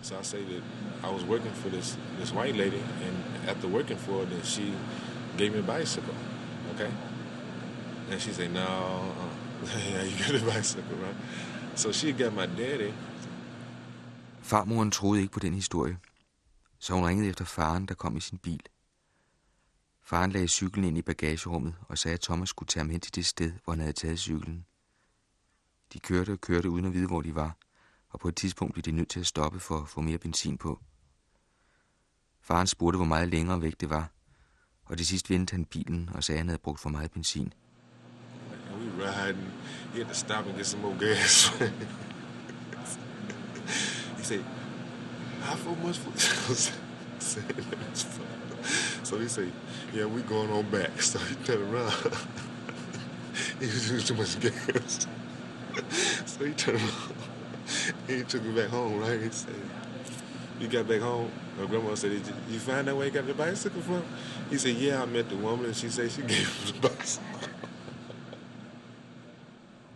So 0.02 0.20
I 0.20 0.24
say 0.24 0.42
that 0.42 0.64
I 1.04 1.14
was 1.14 1.24
working 1.24 1.56
for 1.56 1.70
this 1.70 2.00
this 2.18 2.34
white 2.34 2.58
lady, 2.58 2.82
and 3.06 3.16
after 3.48 3.68
working 3.68 4.00
for 4.00 4.12
her, 4.20 4.26
then 4.30 4.44
she 4.44 4.64
gave 5.38 5.50
me 5.52 5.60
a 5.60 5.80
bicycle. 5.80 6.14
Okay, 6.74 6.92
and 8.12 8.20
she 8.22 8.34
said, 8.34 8.50
"No, 8.52 8.62
uh, 8.62 9.70
yeah, 9.92 10.04
you 10.10 10.16
get 10.18 10.42
a 10.42 10.58
bicycle, 10.58 10.98
right?" 11.06 11.16
So 11.76 11.92
she 11.92 12.12
got 12.12 12.34
my 12.34 12.46
daddy. 12.46 12.94
Farmoren 14.42 14.92
troede 14.92 15.22
ikke 15.22 15.34
på 15.34 15.40
den 15.40 15.54
historie, 15.54 15.98
så 16.80 16.94
hun 16.94 17.06
ringede 17.06 17.30
efter 17.30 17.46
faren, 17.46 17.86
der 17.86 17.94
kom 17.94 18.18
i 18.18 18.20
sin 18.20 18.38
bil. 18.38 18.62
Faren 20.08 20.32
lagde 20.32 20.48
cyklen 20.48 20.86
ind 20.86 20.98
i 20.98 21.02
bagagerummet 21.02 21.76
og 21.88 21.98
sagde, 21.98 22.14
at 22.14 22.22
Thomas 22.22 22.50
skulle 22.50 22.68
tage 22.68 22.82
ham 22.84 22.90
hen 22.90 23.00
til 23.00 23.16
det 23.16 23.26
sted, 23.26 23.52
hvor 23.64 23.74
han 23.74 23.80
havde 23.80 23.94
taget 23.94 24.20
cyklen. 24.20 24.66
De 25.94 26.00
kørte 26.00 26.32
og 26.32 26.42
kørte 26.42 26.70
uden 26.70 26.86
at 26.86 26.94
vide, 26.94 27.08
hvor 27.08 27.22
de 27.22 27.36
var, 27.36 27.58
og 28.10 28.20
på 28.20 28.28
et 28.28 28.36
tidspunkt 28.36 28.74
blev 28.74 28.84
de 28.84 28.92
nødt 28.92 29.10
til 29.10 29.20
at 29.20 29.28
stoppe 29.28 29.60
for 29.60 29.82
at 29.82 29.90
få 29.90 30.02
mere 30.02 30.18
benzin 30.18 30.58
på. 30.58 30.80
Faren 32.42 32.68
spurgte, 32.68 32.98
hvor 32.98 33.06
meget 33.06 33.28
længere 33.28 33.62
væk 33.62 33.80
det 33.80 33.90
var, 33.90 34.10
og 34.86 34.98
til 34.98 35.06
sidst 35.06 35.30
vendte 35.30 35.52
han 35.52 35.66
bilen 35.66 36.10
og 36.14 36.24
sagde, 36.24 36.38
at 36.38 36.40
han 36.40 36.48
havde 36.48 36.62
brugt 36.62 36.80
for 36.80 36.90
meget 36.90 37.12
benzin. 37.12 37.54
We 38.80 39.08
riding. 39.08 39.54
He 39.94 40.00
had 40.00 40.08
to 40.08 40.14
stop 40.14 40.48
and 40.48 40.56
get 40.58 40.68
some 40.68 40.82
more 40.82 40.98
gas. 41.00 41.48
he 44.18 44.24
said, 44.24 44.44
"How 45.42 45.58
for 45.58 45.76
much 45.88 46.00
for?" 46.00 46.12
So 49.04 49.18
he 49.20 49.28
say, 49.28 49.48
"Yeah, 49.94 50.06
we 50.06 50.22
going 50.22 50.52
on 50.52 50.70
back." 50.72 50.92
So 51.02 51.20
he 51.20 51.36
turned 51.46 51.74
around. 51.74 51.92
he 53.60 53.66
was 53.66 53.92
using 53.92 54.08
too 54.08 54.16
much 54.16 54.40
gas. 54.40 55.08
so 56.26 56.46
he 56.46 56.54
turned 56.54 56.80
around. 56.80 57.16
he 58.08 58.24
took 58.24 58.44
me 58.44 58.56
back 58.56 58.70
home, 58.70 59.00
right? 59.00 59.22
He 59.22 59.30
said, 59.30 59.56
"You 60.60 60.68
got 60.68 60.88
back 60.88 61.02
home." 61.02 61.32
My 61.60 61.66
grandma 61.68 61.96
said, 61.96 62.12
"Did 62.12 62.34
you 62.50 62.60
find 62.60 62.90
out 62.90 62.98
where 62.98 63.06
you 63.06 63.12
got 63.12 63.26
the 63.28 63.34
bicycle 63.34 63.82
from?" 63.82 64.04
He 64.50 64.58
said, 64.58 64.76
"Yeah, 64.76 65.04
I 65.04 65.06
met 65.06 65.30
the 65.30 65.38
woman, 65.38 65.66
and 65.66 65.76
she 65.76 65.90
said 65.90 66.12
she 66.12 66.22
gave 66.22 66.48
him 66.48 66.82
the 66.82 66.90
bicycle." 66.90 67.36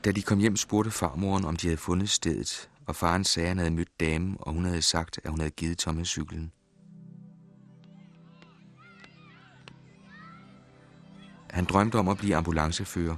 Da 0.05 0.11
de 0.11 0.21
kom 0.21 0.39
hjem, 0.39 0.55
spurgte 0.55 0.91
farmoren, 0.91 1.45
om 1.45 1.55
de 1.55 1.67
havde 1.67 1.77
fundet 1.77 2.09
stedet, 2.09 2.69
og 2.85 2.95
faren 2.95 3.23
sagde, 3.23 3.45
at 3.45 3.49
han 3.49 3.57
havde 3.57 3.71
mødt 3.71 3.99
damen, 3.99 4.38
og 4.39 4.53
hun 4.53 4.65
havde 4.65 4.81
sagt, 4.81 5.19
at 5.23 5.29
hun 5.29 5.39
havde 5.39 5.51
givet 5.51 5.77
Thomas 5.77 6.07
cyklen. 6.07 6.51
Han 11.50 11.65
drømte 11.65 11.96
om 11.96 12.08
at 12.08 12.18
blive 12.18 12.36
ambulancefører. 12.36 13.15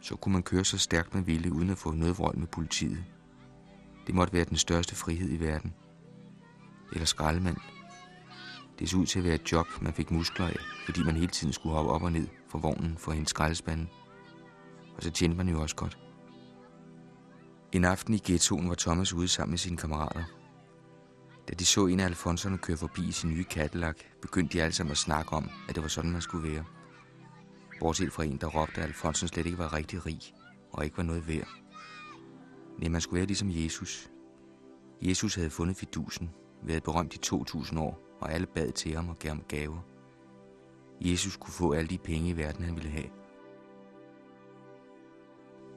så 0.00 0.16
kunne 0.16 0.32
man 0.32 0.42
køre 0.42 0.64
så 0.64 0.78
stærkt 0.78 1.14
man 1.14 1.26
ville, 1.26 1.52
uden 1.52 1.70
at 1.70 1.78
få 1.78 1.92
noget 1.92 2.38
med 2.38 2.46
politiet. 2.46 3.04
Det 4.06 4.14
måtte 4.14 4.32
være 4.32 4.44
den 4.44 4.56
største 4.56 4.94
frihed 4.94 5.32
i 5.32 5.40
verden. 5.40 5.74
Eller 6.92 7.04
skraldemand. 7.04 7.56
Det 8.78 8.90
så 8.90 8.96
ud 8.96 9.06
til 9.06 9.18
at 9.18 9.24
være 9.24 9.34
et 9.34 9.52
job, 9.52 9.66
man 9.80 9.92
fik 9.92 10.10
muskler 10.10 10.46
af, 10.46 10.56
fordi 10.84 11.02
man 11.02 11.16
hele 11.16 11.30
tiden 11.30 11.52
skulle 11.52 11.74
hoppe 11.74 11.90
op 11.90 12.02
og 12.02 12.12
ned 12.12 12.28
for 12.48 12.58
vognen 12.58 12.96
for 12.98 13.12
en 13.12 13.26
skraldespanden. 13.26 13.88
Og 14.96 15.02
så 15.02 15.10
tjente 15.10 15.36
man 15.36 15.48
jo 15.48 15.62
også 15.62 15.76
godt. 15.76 15.98
En 17.72 17.84
aften 17.84 18.14
i 18.14 18.20
ghettoen 18.24 18.68
var 18.68 18.74
Thomas 18.74 19.12
ude 19.12 19.28
sammen 19.28 19.50
med 19.50 19.58
sine 19.58 19.76
kammerater. 19.76 20.24
Da 21.48 21.54
de 21.54 21.66
så 21.66 21.86
en 21.86 22.00
af 22.00 22.04
Alfonserne 22.04 22.58
køre 22.58 22.76
forbi 22.76 23.08
i 23.08 23.12
sin 23.12 23.30
nye 23.30 23.44
Cadillac, 23.44 23.96
begyndte 24.22 24.58
de 24.58 24.62
alle 24.62 24.74
sammen 24.74 24.90
at 24.90 24.98
snakke 24.98 25.32
om, 25.32 25.50
at 25.68 25.74
det 25.74 25.82
var 25.82 25.88
sådan, 25.88 26.10
man 26.10 26.20
skulle 26.20 26.52
være. 26.52 26.64
Bortset 27.82 28.12
fra 28.12 28.24
en, 28.24 28.36
der 28.36 28.46
råbte, 28.46 28.80
at 28.80 28.86
Alfonsen 28.86 29.28
slet 29.28 29.46
ikke 29.46 29.58
var 29.58 29.72
rigtig 29.72 30.06
rig 30.06 30.20
og 30.72 30.84
ikke 30.84 30.96
var 30.96 31.02
noget 31.02 31.28
værd. 31.28 31.48
Nej, 32.78 32.88
man 32.88 33.00
skulle 33.00 33.18
være 33.18 33.26
ligesom 33.26 33.48
Jesus. 33.50 34.10
Jesus 35.00 35.34
havde 35.34 35.50
fundet 35.50 35.76
fidusen, 35.76 36.30
været 36.62 36.82
berømt 36.82 37.14
i 37.14 37.18
2000 37.18 37.80
år, 37.80 37.98
og 38.20 38.32
alle 38.32 38.46
bad 38.46 38.72
til 38.72 38.94
ham 38.94 39.08
og 39.08 39.18
gav 39.18 39.28
ham 39.28 39.42
gaver. 39.48 39.78
Jesus 41.00 41.36
kunne 41.36 41.52
få 41.52 41.72
alle 41.72 41.88
de 41.88 41.98
penge 41.98 42.28
i 42.28 42.36
verden, 42.36 42.64
han 42.64 42.74
ville 42.74 42.90
have. 42.90 43.10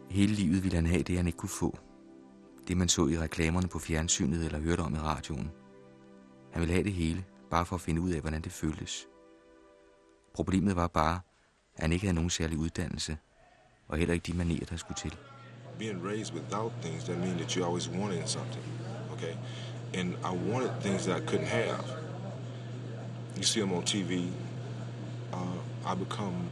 Hele 0.09 0.33
livet 0.33 0.63
ville 0.63 0.75
han 0.75 0.85
have 0.85 1.03
det, 1.03 1.17
han 1.17 1.27
ikke 1.27 1.37
kunne 1.37 1.49
få. 1.49 1.77
Det, 2.67 2.77
man 2.77 2.89
så 2.89 3.07
i 3.07 3.19
reklamerne 3.19 3.67
på 3.67 3.79
fjernsynet 3.79 4.45
eller 4.45 4.59
hørte 4.59 4.81
om 4.81 4.95
i 4.95 4.97
radioen. 4.97 5.51
Han 6.51 6.61
ville 6.61 6.73
have 6.73 6.83
det 6.83 6.93
hele, 6.93 7.25
bare 7.49 7.65
for 7.65 7.75
at 7.75 7.81
finde 7.81 8.01
ud 8.01 8.11
af, 8.11 8.21
hvordan 8.21 8.41
det 8.41 8.51
føltes. 8.51 9.07
Problemet 10.33 10.75
var 10.75 10.87
bare, 10.87 11.19
at 11.75 11.81
han 11.81 11.91
ikke 11.91 12.05
havde 12.05 12.15
nogen 12.15 12.29
særlig 12.29 12.57
uddannelse, 12.57 13.17
og 13.87 13.97
heller 13.97 14.13
ikke 14.13 14.31
de 14.31 14.37
manier, 14.37 14.65
der 14.65 14.77
skulle 14.77 14.97
til. 14.97 15.15
Being 15.79 16.05
raised 16.05 16.33
without 16.33 16.71
things, 16.81 17.03
that 17.03 17.17
means 17.17 17.37
that 17.37 17.51
you 17.51 17.65
always 17.65 17.89
wanted 17.89 18.27
something, 18.27 18.63
okay? 19.13 19.35
And 19.93 20.13
I 20.23 20.51
wanted 20.51 20.71
things 20.81 21.05
that 21.05 21.21
I 21.21 21.25
couldn't 21.25 21.47
have. 21.47 21.83
You 23.37 23.43
see 23.43 23.59
them 23.61 23.73
on 23.73 23.83
TV, 23.83 24.29
uh, 25.33 25.91
I 25.91 25.95
become 25.95 26.49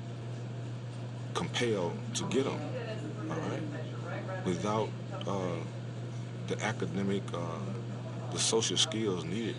compelled 1.33 1.93
to 2.15 2.23
get 2.29 2.43
them, 2.43 2.59
all 3.29 3.37
right? 3.37 3.63
Without 4.45 4.89
uh, 5.27 5.59
the 6.47 6.61
academic, 6.61 7.23
uh, 7.33 7.39
the 8.31 8.39
social 8.39 8.77
skills 8.77 9.23
needed. 9.23 9.55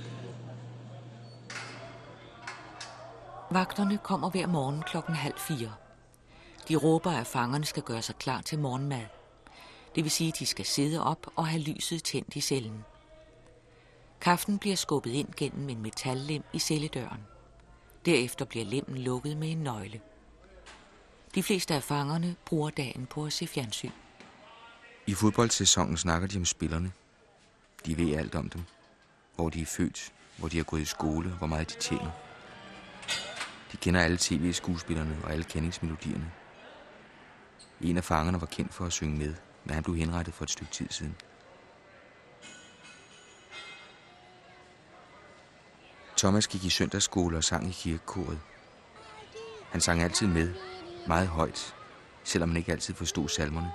Vagterne 3.54 3.98
kommer 3.98 4.30
hver 4.30 4.46
morgen 4.46 4.82
klokken 4.82 5.14
halv 5.14 5.38
fire. 5.38 5.74
De 6.68 6.76
råber, 6.76 7.10
at 7.10 7.26
fangerne 7.26 7.64
skal 7.64 7.82
gøre 7.82 8.02
sig 8.02 8.16
klar 8.16 8.40
til 8.40 8.58
morgenmad. 8.58 9.06
Det 9.94 10.04
vil 10.04 10.10
sige, 10.10 10.28
at 10.28 10.38
de 10.38 10.46
skal 10.46 10.64
sidde 10.64 11.04
op 11.04 11.26
og 11.36 11.46
have 11.46 11.62
lyset 11.62 12.04
tændt 12.04 12.36
i 12.36 12.40
cellen. 12.40 12.84
Kaffen 14.20 14.58
bliver 14.58 14.76
skubbet 14.76 15.10
ind 15.10 15.28
gennem 15.36 15.68
en 15.68 15.82
metallem 15.82 16.42
i 16.52 16.58
celledøren. 16.58 17.20
Derefter 18.06 18.44
bliver 18.44 18.64
lemmen 18.64 18.98
lukket 18.98 19.36
med 19.36 19.50
en 19.50 19.58
nøgle. 19.58 20.00
De 21.34 21.42
fleste 21.42 21.74
af 21.74 21.82
fangerne 21.82 22.36
bruger 22.46 22.70
dagen 22.70 23.06
på 23.06 23.24
at 23.24 23.32
se 23.32 23.46
fjernsyn. 23.46 23.90
I 25.06 25.14
fodboldsæsonen 25.14 25.96
snakker 25.96 26.28
de 26.28 26.36
om 26.36 26.44
spillerne. 26.44 26.92
De 27.86 27.96
ved 27.96 28.14
alt 28.16 28.34
om 28.34 28.48
dem. 28.48 28.62
Hvor 29.34 29.48
de 29.48 29.62
er 29.62 29.66
født, 29.66 30.12
hvor 30.36 30.48
de 30.48 30.56
har 30.56 30.64
gået 30.64 30.80
i 30.80 30.84
skole, 30.84 31.30
hvor 31.30 31.46
meget 31.46 31.70
de 31.70 31.80
tjener. 31.80 32.23
Kender 33.84 34.00
alle 34.00 34.18
tv-skuespillerne 34.20 35.16
og 35.24 35.32
alle 35.32 35.44
kendingsmelodierne. 35.44 36.32
En 37.80 37.96
af 37.96 38.04
fangerne 38.04 38.40
var 38.40 38.46
kendt 38.46 38.74
for 38.74 38.86
at 38.86 38.92
synge 38.92 39.18
med, 39.18 39.34
men 39.64 39.74
han 39.74 39.82
blev 39.82 39.96
henrettet 39.96 40.34
for 40.34 40.44
et 40.44 40.50
stykke 40.50 40.72
tid 40.72 40.86
siden. 40.90 41.16
Thomas 46.16 46.48
gik 46.48 46.64
i 46.64 46.70
søndagsskole 46.70 47.36
og 47.36 47.44
sang 47.44 47.68
i 47.68 47.72
kirkekoret. 47.72 48.40
Han 49.70 49.80
sang 49.80 50.02
altid 50.02 50.26
med, 50.26 50.54
meget 51.06 51.28
højt, 51.28 51.74
selvom 52.24 52.48
han 52.48 52.56
ikke 52.56 52.72
altid 52.72 52.94
forstod 52.94 53.28
salmerne. 53.28 53.72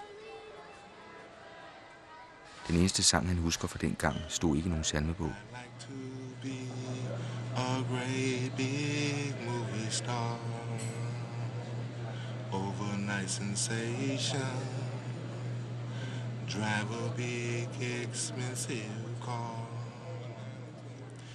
Den 2.67 2.75
eneste 2.75 3.03
sang, 3.03 3.27
han 3.27 3.37
husker 3.37 3.67
fra 3.67 3.79
den 3.81 3.95
gang, 3.99 4.15
stod 4.29 4.55
ikke 4.55 4.67
i 4.67 4.69
nogen 4.69 4.83
salmebog 4.83 5.33
a 7.79 7.83
great 7.83 8.51
big 8.57 9.33
movie 9.47 9.89
star. 9.89 10.37
Overnight 12.51 13.29
sensation. 13.29 14.41
Drive 16.47 16.91
a 16.91 17.13
big 17.15 17.69
expensive 18.03 19.09
car. 19.21 19.67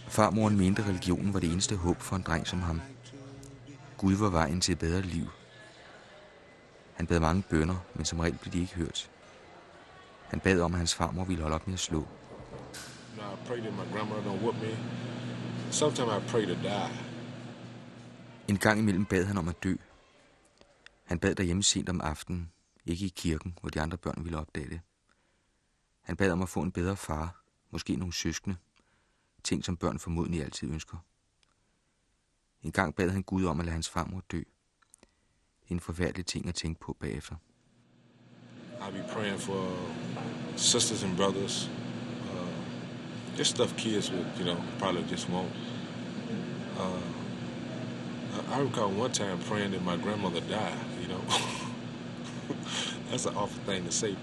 Farmoren 0.09 0.57
mente, 0.57 0.83
at 0.83 0.89
religionen 0.89 1.35
var 1.35 1.41
det 1.41 1.53
eneste 1.53 1.77
håb 1.77 2.01
for 2.01 2.17
en 2.17 2.23
dreng 2.23 2.47
som 2.47 2.63
ham. 2.63 2.81
Gud 3.99 4.15
var 4.15 4.29
vejen 4.29 4.61
til 4.61 4.73
et 4.73 4.79
bedre 4.79 5.03
liv. 5.03 5.29
Han 6.95 7.07
bad 7.07 7.21
mange 7.21 7.43
bønder, 7.43 7.77
men 7.95 8.05
som 8.05 8.21
regel 8.21 8.39
blev 8.39 8.53
de 8.53 8.61
ikke 8.61 8.75
hørt. 8.75 9.11
Han 10.29 10.41
bad 10.41 10.61
om, 10.61 10.73
at 10.73 10.79
hans 10.79 10.95
farmor 10.95 11.25
ville 11.25 11.43
holde 11.43 11.55
op 11.55 11.67
med 11.67 11.75
at 11.75 11.81
slå. 11.81 12.07
I 13.17 13.47
pray 13.47 13.61
that 13.61 13.73
my 13.73 13.93
grandmother 13.93 14.31
don't 14.31 14.43
whoop 14.43 14.55
me. 14.55 15.14
Sometimes 15.75 16.13
I 16.13 16.31
pray 16.31 16.47
to 16.47 16.55
die. 16.55 16.91
En 18.49 18.59
gang 18.59 18.79
imellem 18.79 19.05
bad 19.05 19.25
han 19.25 19.39
om 19.39 19.49
at 19.49 19.65
dø. 19.65 19.75
Han 21.05 21.19
bad 21.19 21.35
derhjemme 21.35 21.63
sent 21.63 21.89
om 21.89 22.01
aftenen, 22.01 22.53
ikke 22.87 23.07
i 23.07 23.13
kirken, 23.17 23.59
hvor 23.61 23.71
de 23.71 23.81
andre 23.81 23.99
børn 23.99 24.25
ville 24.25 24.39
opdage 24.39 24.71
det. 24.71 24.81
Han 26.03 26.17
bad 26.17 26.31
om 26.31 26.43
at 26.43 26.49
få 26.49 26.63
en 26.63 26.73
bedre 26.73 26.97
far, 26.97 27.43
måske 27.71 27.97
nogle 27.97 28.13
søskende. 28.13 28.57
Ting, 29.45 29.65
som 29.65 29.77
børn 29.77 29.99
formodentlig 29.99 30.43
altid 30.45 30.71
ønsker. 30.71 30.97
En 32.63 32.73
gang 32.73 32.95
bad 32.95 33.11
han 33.11 33.23
Gud 33.23 33.45
om 33.45 33.61
at 33.61 33.67
lade 33.67 33.73
hans 33.73 33.89
farmor 33.89 34.23
dø. 34.33 34.43
En 35.69 35.81
forfærdelig 35.81 36.27
ting 36.27 36.49
at 36.49 36.55
tænke 36.55 36.81
på 36.81 36.97
bagefter. 37.01 37.37
I'll 38.81 38.93
be 38.93 39.05
praying 39.13 39.41
for 39.41 39.77
sisters 40.57 41.03
and 41.03 41.17
brothers. 41.17 41.71
Uh, 43.35 43.37
just 43.37 43.55
stuff 43.55 43.77
kids 43.77 44.11
would, 44.11 44.27
you 44.39 44.45
know, 44.45 44.57
probably 44.79 45.03
just 45.05 45.29
won't. 45.29 45.51
Uh, 46.79 47.01
I- 48.51 48.57
I 48.57 48.61
recall 48.61 48.91
one 48.91 49.13
time 49.13 49.39
praying 49.41 49.73
that 49.73 49.83
my 49.83 49.97
grandmother 49.97 50.41
died, 50.41 50.79
you 51.01 51.09
know. 51.09 51.21
That's 53.11 53.27
an 53.27 53.35
awful 53.37 53.63
thing 53.65 53.85
to 53.85 53.93
say. 53.93 54.17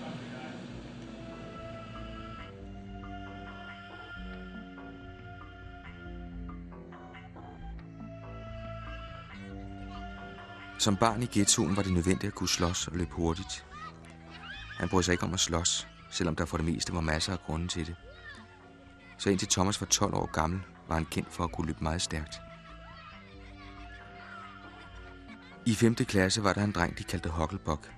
Som 10.80 10.96
barn 10.96 11.24
i 11.24 11.26
ghettoen 11.26 11.76
var 11.76 11.84
det 11.84 11.94
nødvendigt 11.94 12.28
at 12.28 12.36
kunne 12.36 12.50
slås 12.50 12.88
og 12.88 12.98
løbe 12.98 13.12
hurtigt. 13.12 13.66
Han 14.78 14.90
brød 14.90 15.04
sig 15.04 15.12
ikke 15.12 15.24
om 15.24 15.34
at 15.34 15.40
slås, 15.40 15.88
selvom 16.12 16.36
der 16.36 16.46
for 16.46 16.58
det 16.58 16.66
meste 16.66 16.94
var 16.94 17.02
masser 17.02 17.34
af 17.34 17.40
grunde 17.46 17.68
til 17.68 17.88
det. 17.88 17.96
Så 19.22 19.30
indtil 19.30 19.48
Thomas 19.48 19.82
var 19.82 19.88
12 19.88 20.14
år 20.14 20.26
gammel, 20.26 20.62
var 20.88 20.96
han 20.96 21.06
kendt 21.06 21.34
for 21.34 21.44
at 21.44 21.52
kunne 21.52 21.68
løbe 21.68 21.84
meget 21.84 22.02
stærkt. 22.02 22.42
I 25.66 25.74
5. 25.74 25.96
klasse 25.96 26.44
var 26.44 26.54
der 26.54 26.64
en 26.64 26.72
dreng, 26.72 26.98
de 26.98 27.04
kaldte 27.04 27.30
Hokkelbok. 27.30 27.92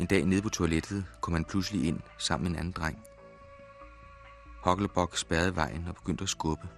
En 0.00 0.06
dag 0.06 0.24
nede 0.24 0.42
på 0.42 0.48
toilettet 0.48 1.06
kom 1.20 1.34
han 1.34 1.44
pludselig 1.44 1.84
ind 1.84 2.00
sammen 2.18 2.42
med 2.42 2.50
en 2.50 2.58
anden 2.58 2.72
dreng. 2.72 2.98
Hokkelbok 4.62 5.16
spærrede 5.16 5.56
vejen 5.56 5.88
og 5.88 5.94
begyndte 5.94 6.22
at 6.22 6.28
skubbe. 6.28 6.68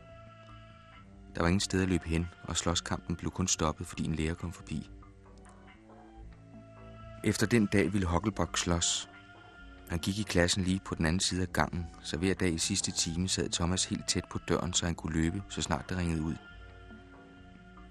Der 1.34 1.40
var 1.40 1.48
ingen 1.48 1.60
sted 1.60 1.82
at 1.82 1.88
løbe 1.88 2.08
hen, 2.08 2.26
og 2.42 2.56
slåskampen 2.56 3.16
blev 3.16 3.30
kun 3.30 3.48
stoppet, 3.48 3.86
fordi 3.86 4.04
en 4.04 4.14
lærer 4.14 4.34
kom 4.34 4.52
forbi. 4.52 4.90
Efter 7.24 7.46
den 7.46 7.66
dag 7.66 7.92
ville 7.92 8.06
Hokkelbok 8.06 8.58
slås. 8.58 9.08
Han 9.88 9.98
gik 9.98 10.18
i 10.18 10.22
klassen 10.22 10.64
lige 10.64 10.80
på 10.84 10.94
den 10.94 11.06
anden 11.06 11.20
side 11.20 11.42
af 11.42 11.52
gangen, 11.52 11.86
så 12.02 12.16
hver 12.16 12.34
dag 12.34 12.52
i 12.52 12.58
sidste 12.58 12.90
time 12.90 13.28
sad 13.28 13.48
Thomas 13.48 13.84
helt 13.84 14.08
tæt 14.08 14.24
på 14.30 14.38
døren, 14.48 14.72
så 14.72 14.86
han 14.86 14.94
kunne 14.94 15.12
løbe, 15.12 15.42
så 15.48 15.62
snart 15.62 15.88
det 15.88 15.98
ringede 15.98 16.22
ud. 16.22 16.34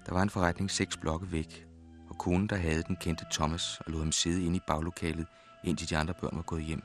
Der 0.06 0.12
var 0.12 0.22
en 0.22 0.30
forretning 0.30 0.70
seks 0.70 0.96
blokke 0.96 1.32
væk, 1.32 1.66
og 2.08 2.18
konen, 2.18 2.46
der 2.46 2.56
havde 2.56 2.82
den, 2.82 2.96
kendte 2.96 3.24
Thomas 3.32 3.80
og 3.80 3.92
lod 3.92 4.00
ham 4.00 4.12
sidde 4.12 4.44
inde 4.44 4.56
i 4.56 4.60
baglokalet, 4.66 5.26
indtil 5.64 5.90
de 5.90 5.96
andre 5.96 6.14
børn 6.14 6.36
var 6.36 6.42
gået 6.42 6.64
hjem. 6.64 6.82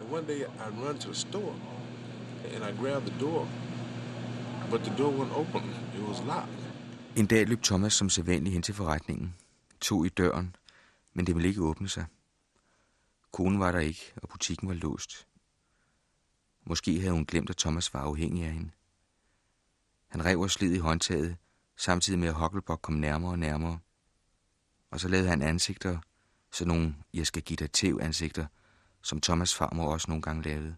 And 0.00 0.12
one 0.12 0.26
day 0.26 0.40
I 0.40 0.86
run 0.86 0.98
to 0.98 1.06
the 1.06 1.14
store 1.14 1.54
and 2.54 2.64
I 2.64 2.82
grabbed 2.82 3.10
the 3.10 3.20
door, 3.20 3.48
but 4.70 4.80
the 4.80 4.96
door 4.98 5.12
wasn't 5.12 5.34
open. 5.34 5.70
It 5.94 6.08
was 6.08 6.18
locked. 6.26 6.58
En 7.16 7.26
dag 7.26 7.46
løb 7.46 7.62
Thomas 7.62 7.92
som 7.92 8.08
sædvanligt 8.08 8.52
hen 8.52 8.62
til 8.62 8.74
forretningen, 8.74 9.34
tog 9.80 10.06
i 10.06 10.08
døren, 10.08 10.56
men 11.14 11.26
det 11.26 11.34
ville 11.34 11.48
ikke 11.48 11.62
åbne 11.62 11.88
sig. 11.88 12.04
Konen 13.32 13.60
var 13.60 13.72
der 13.72 13.78
ikke, 13.78 14.12
og 14.16 14.28
butikken 14.28 14.68
var 14.68 14.74
låst. 14.74 15.26
Måske 16.66 17.00
havde 17.00 17.12
hun 17.12 17.24
glemt, 17.24 17.50
at 17.50 17.56
Thomas 17.56 17.94
var 17.94 18.00
afhængig 18.00 18.44
af 18.44 18.52
hende. 18.52 18.70
Han 20.08 20.24
rev 20.24 20.40
og 20.40 20.50
slid 20.50 20.74
i 20.74 20.78
håndtaget, 20.78 21.36
samtidig 21.76 22.18
med 22.18 22.28
at 22.28 22.34
Hokkelbok 22.34 22.80
kom 22.82 22.94
nærmere 22.94 23.32
og 23.32 23.38
nærmere. 23.38 23.78
Og 24.90 25.00
så 25.00 25.08
lavede 25.08 25.28
han 25.28 25.42
ansigter, 25.42 25.98
Sådan 26.52 26.68
nogle, 26.74 26.94
jeg 27.14 27.26
skal 27.26 27.42
give 27.42 27.56
dig 27.56 27.70
tæv 27.70 27.98
ansigter, 28.02 28.46
som 29.02 29.20
Thomas 29.20 29.54
farmor 29.54 29.92
også 29.92 30.06
nogle 30.08 30.22
gange 30.22 30.42
lavede. 30.42 30.76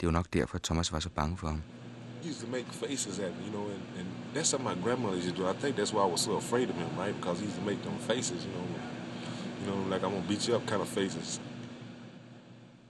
Det 0.00 0.06
var 0.06 0.12
nok 0.12 0.32
derfor, 0.32 0.54
at 0.54 0.62
Thomas 0.62 0.92
var 0.92 1.00
så 1.00 1.08
bange 1.08 1.36
for 1.36 1.48
ham. 1.48 1.62
used 2.24 2.40
to 2.40 2.46
make 2.46 2.66
faces 2.72 3.18
at 3.18 3.32
me, 3.38 3.46
you 3.46 3.50
know, 3.50 3.64
and, 3.74 3.82
and 3.98 4.06
that's 4.34 4.48
something 4.48 4.78
my 4.78 4.84
grandmother 4.84 5.16
used 5.16 5.34
to 5.36 5.42
do. 5.42 5.48
I 5.48 5.52
think 5.52 5.76
that's 5.76 5.92
why 5.92 6.02
I 6.02 6.10
was 6.10 6.20
so 6.20 6.36
afraid 6.36 6.70
of 6.70 6.76
him, 6.76 6.88
right? 6.96 7.14
Because 7.20 7.40
he 7.40 7.46
used 7.46 7.58
to 7.58 7.66
make 7.70 7.82
them 7.82 7.98
faces, 7.98 8.44
you 8.46 8.52
know, 8.52 8.66
you 9.62 9.74
know, 9.74 9.94
like 9.94 10.06
I'm 10.06 10.10
gonna 10.10 10.28
beat 10.28 10.44
you 10.46 10.56
up 10.56 10.62
kind 10.66 10.80
of 10.80 10.88
faces. 10.88 11.40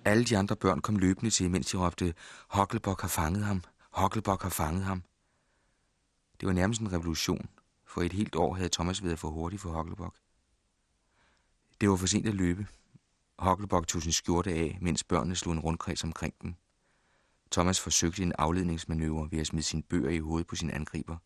Alle 0.04 0.24
de 0.24 0.38
andre 0.38 0.56
børn 0.56 0.80
kom 0.80 0.96
løbende 0.96 1.30
til, 1.30 1.50
mens 1.50 1.66
de 1.70 1.76
råbte, 1.76 2.14
Hockelbok 2.48 3.00
har 3.00 3.08
fanget 3.08 3.44
ham, 3.44 3.62
Hockelbok 3.90 4.42
har 4.42 4.50
fanget 4.50 4.84
ham. 4.84 5.02
Det 6.40 6.46
var 6.46 6.52
nærmest 6.52 6.80
en 6.80 6.92
revolution, 6.92 7.48
for 7.86 8.02
et 8.02 8.12
helt 8.12 8.36
år 8.36 8.54
havde 8.54 8.68
Thomas 8.68 9.04
været 9.04 9.18
for 9.18 9.28
hurtig 9.28 9.60
for 9.60 9.70
Hockelbok. 9.70 10.16
Det 11.80 11.90
var 11.90 11.96
for 11.96 12.06
sent 12.06 12.28
at 12.28 12.34
løbe. 12.34 12.66
Hockelbok 13.38 13.86
tog 13.86 14.02
sin 14.02 14.12
skjorte 14.12 14.50
af, 14.50 14.78
mens 14.80 15.04
børnene 15.04 15.36
slog 15.36 15.54
en 15.54 15.60
rundkreds 15.60 16.04
omkring 16.04 16.34
den. 16.42 16.56
Thomas 17.50 17.80
forsøgte 17.80 18.22
en 18.22 18.32
afledningsmanøvre 18.38 19.28
ved 19.30 19.40
at 19.40 19.46
smide 19.46 19.62
sine 19.62 19.82
bøger 19.82 20.10
i 20.10 20.18
hovedet 20.18 20.46
på 20.46 20.56
sin 20.56 20.70
angriber. 20.70 21.16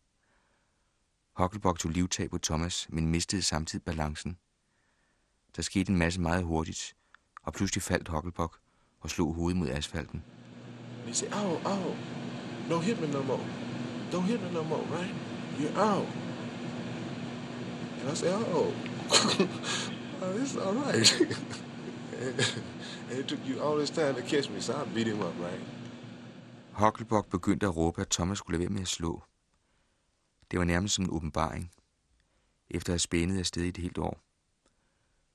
Hockelbok 1.33 1.79
tog 1.79 1.91
livtag 1.91 2.29
på 2.29 2.37
Thomas, 2.37 2.87
men 2.89 3.07
mistede 3.07 3.41
samtidig 3.41 3.85
balancen. 3.85 4.37
Der 5.57 5.63
skete 5.63 5.91
en 5.91 5.97
masse 5.97 6.21
meget 6.21 6.43
hurtigt, 6.43 6.95
og 7.43 7.53
pludselig 7.53 7.83
faldt 7.83 8.07
Hockelbok 8.07 8.59
og 8.99 9.09
slog 9.09 9.33
hovedet 9.33 9.57
mod 9.57 9.69
asfalten. 9.69 10.23
He 11.05 11.13
said, 11.13 11.33
"Oh, 11.33 11.65
oh, 11.65 11.95
don't 12.69 12.83
hit 12.83 13.01
me 13.01 13.07
no 13.07 13.23
more. 13.23 13.45
Don't 14.11 14.21
hit 14.21 14.41
me 14.41 14.51
no 14.53 14.63
more, 14.63 14.83
right? 14.97 15.15
You're 15.59 15.79
out." 15.79 16.07
And 17.99 18.11
I 18.11 18.15
said, 18.15 18.33
"Oh, 18.33 18.71
oh 20.21 20.41
it's 20.41 20.57
all 20.65 20.75
right." 20.85 21.21
and 23.09 23.19
it 23.19 23.27
took 23.27 23.39
you 23.47 23.61
all 23.61 23.77
this 23.79 23.89
time 23.89 24.13
to 24.15 24.21
catch 24.21 24.49
me, 24.49 24.61
so 24.61 24.73
I 24.73 24.85
beat 24.93 25.07
him 25.07 25.19
up, 25.19 25.35
right? 25.39 25.61
Hockelbok 26.71 27.29
begyndte 27.29 27.65
at 27.65 27.75
råbe, 27.75 28.01
at 28.01 28.09
Thomas 28.09 28.37
skulle 28.37 28.57
lade 28.57 28.69
være 28.69 28.73
med 28.73 28.81
at 28.81 28.87
slå. 28.87 29.23
Det 30.51 30.59
var 30.59 30.65
nærmest 30.65 30.95
som 30.95 31.05
en 31.05 31.11
åbenbaring, 31.11 31.71
efter 32.69 32.89
at 32.89 32.93
have 32.93 32.99
spændet 32.99 33.39
afsted 33.39 33.63
i 33.63 33.67
et 33.67 33.77
helt 33.77 33.97
år. 33.97 34.26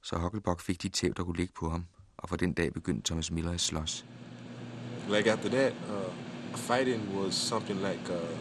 Så 0.03 0.19
Hucklebuck 0.19 0.61
fik 0.61 0.83
de 0.83 0.89
tæv, 0.89 1.15
der 1.15 1.25
kunne 1.25 1.37
ligge 1.37 1.53
på 1.57 1.71
ham, 1.71 1.85
og 2.17 2.29
fra 2.29 2.37
den 2.37 2.53
dag 2.53 2.73
begyndte 2.73 3.07
Thomas 3.07 3.31
Miller 3.31 3.53
at 3.53 3.61
slås. 3.61 4.05
Like 5.09 5.31
after 5.31 5.49
that, 5.49 5.73
uh, 5.73 6.13
fighting 6.57 7.15
was 7.15 7.35
something 7.35 7.81
like 7.81 8.11
uh, 8.11 8.37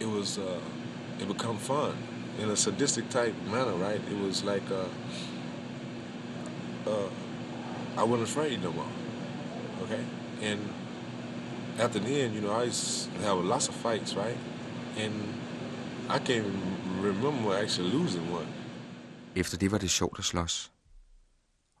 it 0.00 0.06
was 0.06 0.38
uh, 0.38 0.60
it 1.20 1.28
become 1.28 1.58
fun 1.58 1.92
in 2.42 2.50
a 2.50 2.56
sadistic 2.56 3.04
type 3.10 3.34
manner, 3.46 3.76
right? 3.88 4.00
It 4.10 4.26
was 4.26 4.44
like 4.44 4.70
uh, 4.70 4.88
uh, 6.90 7.10
I 7.96 8.04
wasn't 8.04 8.28
afraid 8.28 8.62
no 8.62 8.72
more. 8.72 8.92
Okay, 9.82 10.04
and 10.42 10.60
after 11.78 11.98
the 11.98 12.22
end, 12.22 12.34
you 12.34 12.40
know, 12.40 12.52
I 12.52 12.64
used 12.64 13.14
to 13.14 13.20
have 13.22 13.38
lots 13.44 13.68
of 13.68 13.74
fights, 13.74 14.14
right? 14.14 14.36
And 14.96 15.12
I 16.08 16.18
can't 16.18 16.46
remember 17.00 17.56
actually 17.56 17.90
losing 17.90 18.32
one. 18.32 18.46
Efter 19.38 19.58
det 19.58 19.70
var 19.70 19.78
det 19.78 19.90
sjovt 19.90 20.18
at 20.18 20.24
slås. 20.24 20.72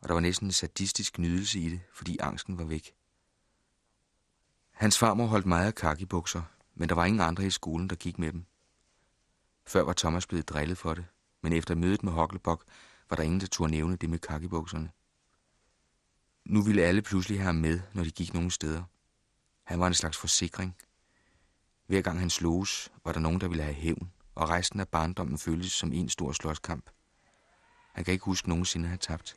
Og 0.00 0.08
der 0.08 0.14
var 0.14 0.20
næsten 0.20 0.48
en 0.48 0.52
sadistisk 0.52 1.18
nydelse 1.18 1.60
i 1.60 1.70
det, 1.70 1.80
fordi 1.92 2.18
angsten 2.18 2.58
var 2.58 2.64
væk. 2.64 2.94
Hans 4.70 4.98
farmor 4.98 5.26
holdt 5.26 5.46
meget 5.46 5.66
af 5.66 5.74
kakibukser, 5.74 6.42
men 6.74 6.88
der 6.88 6.94
var 6.94 7.04
ingen 7.04 7.20
andre 7.20 7.46
i 7.46 7.50
skolen, 7.50 7.90
der 7.90 7.96
gik 7.96 8.18
med 8.18 8.32
dem. 8.32 8.44
Før 9.66 9.82
var 9.82 9.92
Thomas 9.92 10.26
blevet 10.26 10.48
drillet 10.48 10.78
for 10.78 10.94
det, 10.94 11.04
men 11.42 11.52
efter 11.52 11.74
mødet 11.74 12.02
med 12.02 12.12
Hockelbok 12.12 12.64
var 13.10 13.16
der 13.16 13.22
ingen, 13.22 13.40
der 13.40 13.46
turde 13.46 13.70
nævne 13.70 13.96
det 13.96 14.10
med 14.10 14.18
kakibukserne. 14.18 14.90
Nu 16.44 16.62
ville 16.62 16.82
alle 16.82 17.02
pludselig 17.02 17.38
have 17.38 17.46
ham 17.46 17.54
med, 17.54 17.80
når 17.92 18.04
de 18.04 18.10
gik 18.10 18.34
nogen 18.34 18.50
steder. 18.50 18.82
Han 19.64 19.80
var 19.80 19.86
en 19.86 19.94
slags 19.94 20.16
forsikring. 20.16 20.76
Hver 21.86 22.02
gang 22.02 22.18
han 22.18 22.30
sloges, 22.30 22.92
var 23.04 23.12
der 23.12 23.20
nogen, 23.20 23.40
der 23.40 23.48
ville 23.48 23.62
have 23.62 23.74
hævn, 23.74 24.12
og 24.34 24.48
resten 24.48 24.80
af 24.80 24.88
barndommen 24.88 25.38
føltes 25.38 25.72
som 25.72 25.92
en 25.92 26.08
stor 26.08 26.32
slåskamp. 26.32 26.90
Han 27.98 28.04
kan 28.04 28.12
ikke 28.12 28.24
huske 28.24 28.48
nogensinde 28.48 28.84
at 28.84 28.88
have 28.88 28.98
tabt. 28.98 29.36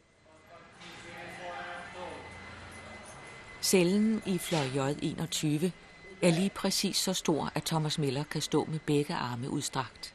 Cellen 3.61 4.21
i 4.25 4.37
fløj 4.37 4.65
J21 4.65 5.69
er 6.21 6.31
lige 6.31 6.49
præcis 6.49 6.97
så 6.97 7.13
stor, 7.13 7.51
at 7.55 7.63
Thomas 7.63 7.97
Miller 7.97 8.23
kan 8.23 8.41
stå 8.41 8.65
med 8.65 8.79
begge 8.79 9.15
arme 9.15 9.49
udstrakt. 9.49 10.13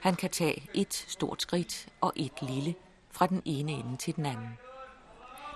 Han 0.00 0.14
kan 0.14 0.30
tage 0.30 0.68
et 0.74 0.94
stort 0.94 1.42
skridt 1.42 1.88
og 2.00 2.12
et 2.16 2.32
lille 2.42 2.74
fra 3.10 3.26
den 3.26 3.42
ene 3.44 3.72
ende 3.72 3.96
til 3.96 4.16
den 4.16 4.26
anden. 4.26 4.58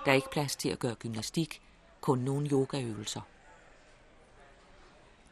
Der 0.05 0.11
er 0.11 0.15
ikke 0.15 0.31
plads 0.31 0.55
til 0.55 0.69
at 0.69 0.79
gøre 0.79 0.95
gymnastik, 0.95 1.61
kun 2.01 2.19
nogle 2.19 2.49
yogaøvelser. 2.51 3.21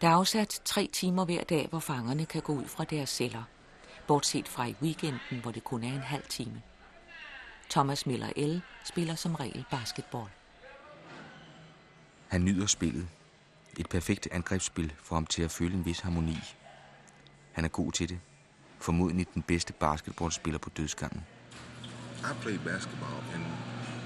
Der 0.02 0.08
er 0.08 0.14
afsat 0.16 0.62
tre 0.66 0.90
timer 0.94 1.26
hver 1.26 1.44
dag, 1.44 1.68
hvor 1.70 1.80
fangerne 1.80 2.26
kan 2.26 2.42
gå 2.42 2.54
ud 2.54 2.66
fra 2.66 2.84
deres 2.84 3.10
celler, 3.10 3.44
bortset 4.08 4.48
fra 4.48 4.66
i 4.66 4.76
weekenden, 4.82 5.40
hvor 5.42 5.52
det 5.52 5.64
kun 5.64 5.84
er 5.84 5.94
en 5.94 6.00
halv 6.00 6.24
time. 6.30 6.62
Thomas 7.70 8.06
Miller 8.06 8.30
L. 8.38 8.62
spiller 8.84 9.16
som 9.16 9.36
regel 9.36 9.66
basketball. 9.72 10.28
Han 12.28 12.42
nyder 12.46 12.66
spillet. 12.66 13.08
Et 13.78 13.90
perfekt 13.90 14.28
angrebsspil 14.32 14.94
får 15.04 15.16
ham 15.16 15.26
til 15.26 15.44
at 15.44 15.52
føle 15.52 15.74
en 15.74 15.86
vis 15.86 16.00
harmoni. 16.00 16.38
Han 17.52 17.66
er 17.66 17.70
god 17.70 17.92
til 17.92 18.10
det. 18.10 18.20
Formodentlig 18.80 19.28
den 19.34 19.42
bedste 19.42 19.74
basketballspiller 19.74 20.60
på 20.60 20.70
dødsgangen. 20.70 21.26
I 22.20 22.34
play 22.42 22.58
basketball, 22.58 23.20
and 23.34 23.44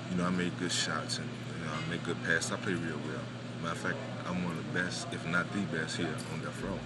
you 0.09 0.15
know 0.17 0.27
I 0.27 0.31
make 0.31 0.51
good 0.59 0.69
shots 0.69 1.19
and 1.19 1.29
you 1.29 1.63
know 1.63 1.73
I 1.73 1.89
make 1.89 2.03
good 2.05 2.17
passes. 2.25 2.51
I 2.51 2.55
play 2.55 2.73
real 2.73 3.01
well. 3.09 3.25
Matter 3.61 3.71
of 3.71 3.77
fact, 3.77 3.97
I'm 4.27 4.45
one 4.45 4.57
of 4.57 4.65
the 4.65 4.73
best, 4.79 5.07
if 5.13 5.25
not 5.25 5.45
the 5.53 5.77
best, 5.77 5.97
here 5.97 6.15
on 6.33 6.39
Death 6.45 6.63
Row. 6.63 6.79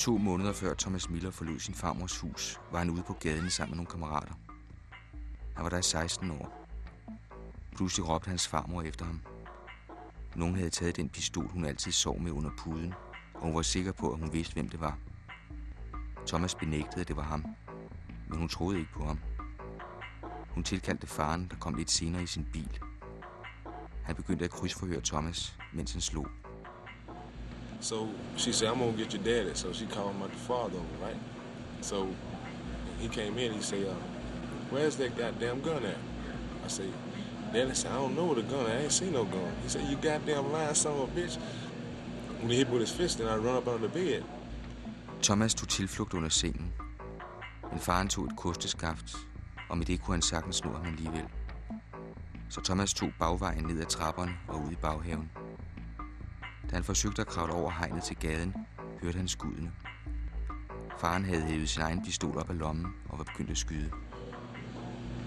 To 0.00 0.18
måneder 0.18 0.52
før 0.52 0.74
Thomas 0.74 1.10
Miller 1.10 1.30
forlod 1.30 1.58
sin 1.58 1.74
farmors 1.74 2.18
hus, 2.18 2.60
var 2.72 2.78
han 2.78 2.90
ude 2.90 3.02
på 3.02 3.12
gaden 3.12 3.50
sammen 3.50 3.70
med 3.70 3.76
nogle 3.76 3.90
kammerater. 3.90 4.32
Han 5.54 5.64
var 5.64 5.70
der 5.70 5.78
i 5.78 5.82
16 5.82 6.30
år. 6.30 6.68
Pludselig 7.76 8.08
råbte 8.08 8.28
hans 8.28 8.48
farmor 8.48 8.82
efter 8.82 9.04
ham. 9.04 9.20
Nogen 10.36 10.54
havde 10.54 10.70
taget 10.70 10.96
den 10.96 11.08
pistol, 11.08 11.48
hun 11.48 11.64
altid 11.64 11.92
sov 11.92 12.20
med 12.20 12.32
under 12.32 12.50
puden, 12.58 12.94
og 13.34 13.40
hun 13.42 13.54
var 13.54 13.62
sikker 13.62 13.92
på, 13.92 14.12
at 14.12 14.18
hun 14.18 14.32
vidste, 14.32 14.54
hvem 14.54 14.68
det 14.68 14.80
var. 14.80 14.98
Thomas 16.26 16.54
benægtede, 16.54 17.00
at 17.00 17.08
det 17.08 17.16
var 17.16 17.22
ham, 17.22 17.44
men 18.28 18.38
hun 18.38 18.48
troede 18.48 18.78
ikke 18.78 18.92
på 18.92 19.04
ham. 19.04 19.18
Hun 20.50 20.64
tilkaldte 20.64 21.06
faren, 21.06 21.48
der 21.50 21.56
kom 21.56 21.74
lidt 21.74 21.90
senere 21.90 22.22
i 22.22 22.26
sin 22.26 22.46
bil. 22.52 22.78
Han 24.04 24.16
begyndte 24.16 24.44
at 24.44 24.50
krydsforhøre 24.50 25.00
Thomas, 25.00 25.58
mens 25.72 25.92
han 25.92 26.00
slog. 26.00 26.26
So 27.80 28.08
she 28.36 28.52
said, 28.52 28.68
I'm 28.68 28.78
gonna 28.78 28.92
get 28.92 29.12
your 29.12 29.22
daddy. 29.22 29.50
So 29.54 29.72
she 29.72 29.86
called 29.86 30.18
my 30.18 30.28
father 30.28 30.76
over, 30.76 31.04
right? 31.04 31.16
So 31.80 32.08
he 32.98 33.08
came 33.08 33.38
in, 33.38 33.52
he 33.52 33.62
said, 33.62 33.86
uh, 33.86 33.94
where's 34.70 34.96
that 34.96 35.16
goddamn 35.16 35.60
gun 35.60 35.84
at? 35.84 35.96
I 36.64 36.68
say, 36.68 36.86
Daddy 37.52 37.74
said, 37.74 37.90
I 37.92 37.96
don't 37.96 38.14
know 38.14 38.34
the 38.34 38.42
gun 38.42 38.66
at. 38.66 38.76
I 38.76 38.80
ain't 38.82 38.92
seen 38.92 39.12
no 39.12 39.24
gun. 39.24 39.52
He 39.62 39.68
said, 39.68 39.82
you 39.88 39.96
goddamn 39.96 40.52
lying 40.52 40.74
son 40.74 40.92
of 40.92 41.16
a 41.16 41.20
bitch. 41.20 41.38
When 42.40 42.50
he 42.50 42.56
hit 42.58 42.68
me 42.68 42.78
with 42.78 42.88
his 42.88 42.92
fist, 42.92 43.18
then 43.18 43.28
I 43.28 43.36
run 43.36 43.56
up 43.56 43.68
under 43.68 43.88
the 43.88 43.92
bed. 43.92 44.24
Thomas 45.22 45.54
tog 45.54 45.68
tilflugt 45.68 46.14
under 46.14 46.28
sengen. 46.28 46.72
Men 47.70 47.80
faren 47.80 48.08
tog 48.08 48.24
et 48.24 48.36
kosteskaft, 48.36 49.16
og 49.68 49.78
med 49.78 49.86
det 49.86 50.02
kunne 50.02 50.14
han 50.14 50.22
sagtens 50.22 50.64
nå 50.64 50.72
ham 50.72 50.86
alligevel. 50.86 51.24
Så 52.48 52.60
Thomas 52.60 52.94
tog 52.94 53.10
bagvejen 53.18 53.64
ned 53.64 53.80
ad 53.80 53.86
trapperne 53.86 54.32
og 54.48 54.62
ud 54.66 54.70
i 54.72 54.74
baghaven. 54.74 55.30
Da 56.70 56.74
han 56.74 56.84
forsøgte 56.84 57.22
at 57.22 57.28
kravle 57.28 57.52
over 57.52 57.70
hegnet 57.70 58.02
til 58.02 58.16
gaden, 58.16 58.54
hørte 59.02 59.16
han 59.16 59.28
skuddene. 59.28 59.72
Faren 60.98 61.24
havde 61.24 61.42
hævet 61.42 61.68
sin 61.68 61.82
egen 61.82 62.04
pistol 62.04 62.38
op 62.38 62.50
af 62.50 62.58
lommen 62.58 62.86
og 63.08 63.18
var 63.18 63.24
begyndt 63.24 63.50
at 63.50 63.58
skyde. 63.58 63.92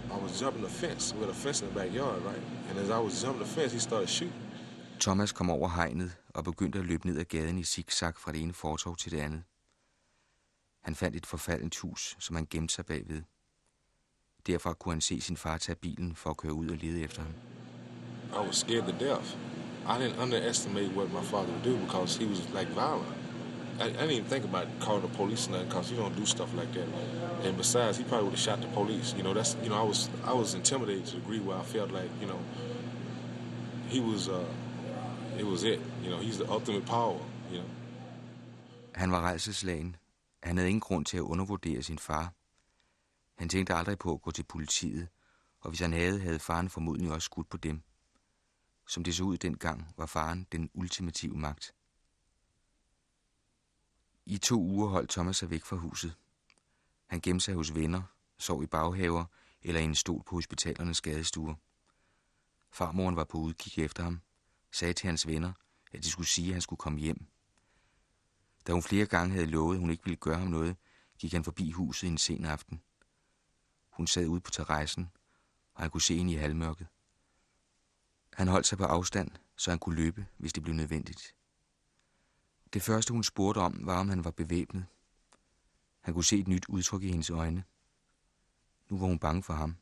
I 0.08 0.24
was 0.24 0.42
jumping 0.42 0.66
the 0.66 0.76
fence. 0.76 1.16
We 1.16 1.22
had 1.22 1.30
a 1.30 1.34
fence 1.34 1.66
in 1.66 1.72
the 1.72 1.80
backyard, 1.80 2.22
right? 2.26 2.44
And 2.70 2.80
as 2.80 2.88
I 2.88 3.02
was 3.06 3.24
jumping 3.24 3.46
the 3.46 3.56
fence, 3.56 3.74
he 3.74 3.80
started 3.80 4.08
shooting. 4.08 4.42
Thomas 5.00 5.32
kom 5.32 5.50
over 5.50 5.70
hegnet 5.70 6.18
og 6.30 6.44
begyndte 6.44 6.80
at 6.80 6.86
løbe 6.86 7.08
ned 7.08 7.18
ad 7.18 7.26
gaden 7.26 7.58
i 7.58 7.64
zigzag 7.64 8.14
fra 8.18 8.32
det 8.32 8.42
ene 8.42 8.54
fortov 8.54 8.98
til 8.98 9.12
det 9.12 9.20
andet. 9.20 9.44
Han 10.82 10.96
fandt 10.96 11.16
et 11.16 11.26
forfaldent 11.26 11.78
hus, 11.80 12.16
som 12.20 12.36
han 12.36 12.48
gemte 12.50 12.74
sig 12.74 12.86
bagved. 12.86 13.22
Derfra 14.48 14.74
kunne 14.74 14.94
han 14.94 15.02
se 15.02 15.22
sin 15.22 15.38
far 15.38 15.58
tage 15.58 15.76
bilen 15.76 16.16
for 16.16 16.30
at 16.30 16.38
køre 16.38 16.54
ud 16.54 16.70
og 16.70 16.78
lede 16.78 17.02
efter 17.02 17.22
ham. 17.22 17.34
I 18.34 18.48
was 18.48 18.56
scared 18.56 18.84
to 18.84 19.06
death. 19.06 19.38
I 19.86 19.98
didn't 19.98 20.20
underestimate 20.20 20.92
what 20.94 21.12
my 21.12 21.22
father 21.22 21.52
would 21.52 21.64
do 21.64 21.78
because 21.78 22.18
he 22.18 22.26
was 22.26 22.40
like 22.54 22.68
violent. 22.70 23.14
I, 23.80 23.86
I 23.86 23.88
didn't 23.90 24.12
even 24.12 24.26
think 24.26 24.46
about 24.46 24.68
calling 24.80 25.02
the 25.02 25.08
police 25.10 25.48
or 25.48 25.52
nothing 25.52 25.68
because 25.68 25.90
he 25.90 25.96
don't 25.96 26.16
do 26.16 26.26
stuff 26.26 26.54
like 26.54 26.72
that. 26.74 26.88
And 27.44 27.58
besides, 27.58 27.98
he 27.98 28.04
probably 28.04 28.26
would 28.26 28.34
have 28.34 28.40
shot 28.40 28.62
the 28.62 28.68
police. 28.68 29.14
You 29.18 29.24
know, 29.24 29.34
that's 29.34 29.58
you 29.64 29.70
know, 29.70 29.76
I 29.76 29.84
was 29.84 30.10
I 30.26 30.34
was 30.34 30.54
intimidated 30.54 31.06
to 31.08 31.16
the 31.16 31.20
degree 31.22 31.40
where 31.40 31.58
I 31.58 31.64
felt 31.64 31.92
like 31.92 32.10
you 32.22 32.28
know, 32.28 32.40
he 33.88 34.00
was, 34.00 34.30
uh, 34.30 34.46
it 35.40 35.46
was 35.46 35.64
it. 35.64 35.80
You 36.04 36.10
know, 36.12 36.18
he's 36.18 36.38
the 36.38 36.50
ultimate 36.50 36.86
power, 36.86 37.20
you 37.52 37.58
know. 37.58 37.70
Han 38.96 39.12
var 39.12 39.22
rejseslagen. 39.22 39.96
Han 40.44 40.58
havde 40.58 40.70
ingen 40.70 40.82
grund 40.82 41.06
til 41.06 41.18
at 41.18 41.22
undervurdere 41.22 41.84
sin 41.84 42.00
far. 42.00 42.34
Han 43.38 43.50
tænkte 43.50 43.74
aldrig 43.74 44.00
på 44.00 44.14
at 44.14 44.22
gå 44.22 44.32
til 44.32 44.44
politiet, 44.44 45.08
og 45.62 45.70
hvis 45.70 45.80
han 45.80 45.94
havde, 45.94 46.20
havde 46.20 46.40
faren 46.40 46.70
formodentlig 46.70 47.12
også 47.12 47.26
skudt 47.26 47.50
på 47.50 47.58
dem. 47.58 47.82
Som 48.88 49.04
det 49.04 49.16
så 49.16 49.24
ud 49.24 49.38
dengang, 49.38 49.94
var 49.98 50.06
faren 50.06 50.48
den 50.52 50.70
ultimative 50.74 51.38
magt. 51.38 51.76
I 54.26 54.38
to 54.38 54.62
uger 54.62 54.88
holdt 54.88 55.10
Thomas 55.10 55.38
sig 55.38 55.50
væk 55.50 55.66
fra 55.66 55.76
huset. 55.76 56.16
Han 57.08 57.22
gemte 57.22 57.46
sig 57.46 57.56
hos 57.56 57.76
venner, 57.76 58.02
sov 58.38 58.64
i 58.64 58.66
baghaver 58.66 59.26
eller 59.62 59.82
i 59.82 59.84
en 59.84 59.96
stol 59.96 60.24
på 60.24 60.36
hospitalernes 60.36 60.98
skadestuer. 60.98 61.56
Farmoren 62.72 63.16
var 63.16 63.24
på 63.24 63.38
udkig 63.38 63.84
efter 63.84 64.04
ham, 64.04 64.22
sagde 64.72 64.94
til 64.94 65.08
hans 65.08 65.28
venner, 65.28 65.54
at 65.92 66.04
de 66.04 66.12
skulle 66.12 66.28
sige, 66.28 66.48
at 66.48 66.54
han 66.54 66.62
skulle 66.62 66.78
komme 66.78 67.00
hjem. 67.00 67.26
Da 68.68 68.72
hun 68.72 68.84
flere 68.84 69.06
gange 69.06 69.34
havde 69.34 69.48
lovet, 69.48 69.76
at 69.76 69.80
hun 69.80 69.90
ikke 69.90 70.04
ville 70.04 70.18
gøre 70.18 70.40
ham 70.40 70.48
noget, 70.48 70.78
gik 71.20 71.34
han 71.34 71.44
forbi 71.44 71.72
huset 71.72 72.08
en 72.08 72.18
sen 72.18 72.46
aften. 72.46 72.82
Hun 73.90 74.08
sad 74.08 74.28
ude 74.28 74.42
på 74.42 74.52
terrassen, 74.52 75.12
og 75.74 75.82
han 75.82 75.92
kunne 75.92 76.02
se 76.02 76.16
ind 76.16 76.30
i 76.30 76.34
halvmørket. 76.34 76.88
Han 78.36 78.48
holdt 78.48 78.68
sig 78.68 78.78
på 78.78 78.84
afstand, 78.84 79.32
så 79.56 79.72
han 79.72 79.80
kunne 79.80 79.96
løbe, 79.96 80.28
hvis 80.38 80.54
det 80.54 80.64
blev 80.64 80.76
nødvendigt. 80.76 81.36
Det 82.74 82.82
første, 82.82 83.14
hun 83.14 83.24
spurgte 83.24 83.60
om, 83.60 83.86
var, 83.86 84.00
om 84.00 84.10
han 84.10 84.24
var 84.24 84.32
bevæbnet. 84.32 84.86
Han 86.02 86.14
kunne 86.14 86.24
se 86.24 86.40
et 86.40 86.48
nyt 86.48 86.66
udtryk 86.70 87.04
i 87.04 87.10
hendes 87.10 87.30
øjne. 87.30 87.64
Nu 88.90 88.98
var 88.98 89.08
hun 89.08 89.20
bange 89.20 89.44
for 89.44 89.54
ham. 89.54 89.78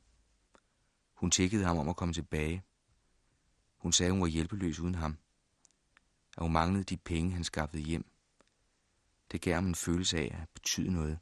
Hun 1.14 1.32
tækkede 1.32 1.64
ham 1.64 1.78
om 1.78 1.90
at 1.90 1.96
komme 1.96 2.14
tilbage. 2.14 2.64
Hun 3.78 3.92
sagde, 3.92 4.12
hun 4.12 4.22
var 4.22 4.28
hjælpeløs 4.28 4.80
uden 4.80 4.96
ham. 4.96 5.18
At 6.38 6.44
hun 6.44 6.52
manglede 6.52 6.84
de 6.84 6.98
penge, 6.98 7.32
han 7.32 7.44
skaffede 7.44 7.84
hjem. 7.84 8.06
Det 9.32 9.42
gav 9.42 9.56
ham 9.56 9.66
en 9.66 9.76
følelse 9.76 10.18
af 10.18 10.38
at 10.42 10.50
betyde 10.50 10.92
noget. 10.92 11.20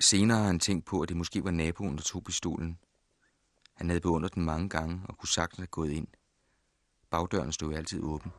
Senere 0.00 0.38
har 0.38 0.46
han 0.46 0.60
tænkt 0.60 0.86
på, 0.86 1.00
at 1.00 1.08
det 1.08 1.16
måske 1.16 1.44
var 1.44 1.50
naboen, 1.50 1.96
der 1.96 2.02
tog 2.02 2.24
pistolen. 2.24 2.78
Han 3.76 3.88
havde 3.88 4.00
beundret 4.00 4.34
den 4.34 4.44
mange 4.44 4.68
gange 4.68 5.00
og 5.08 5.18
kunne 5.18 5.28
sagtens 5.28 5.58
have 5.58 5.66
gået 5.66 5.90
ind. 5.90 6.08
Bagdøren 7.10 7.52
stod 7.52 7.74
altid 7.74 8.02
åben. 8.02 8.32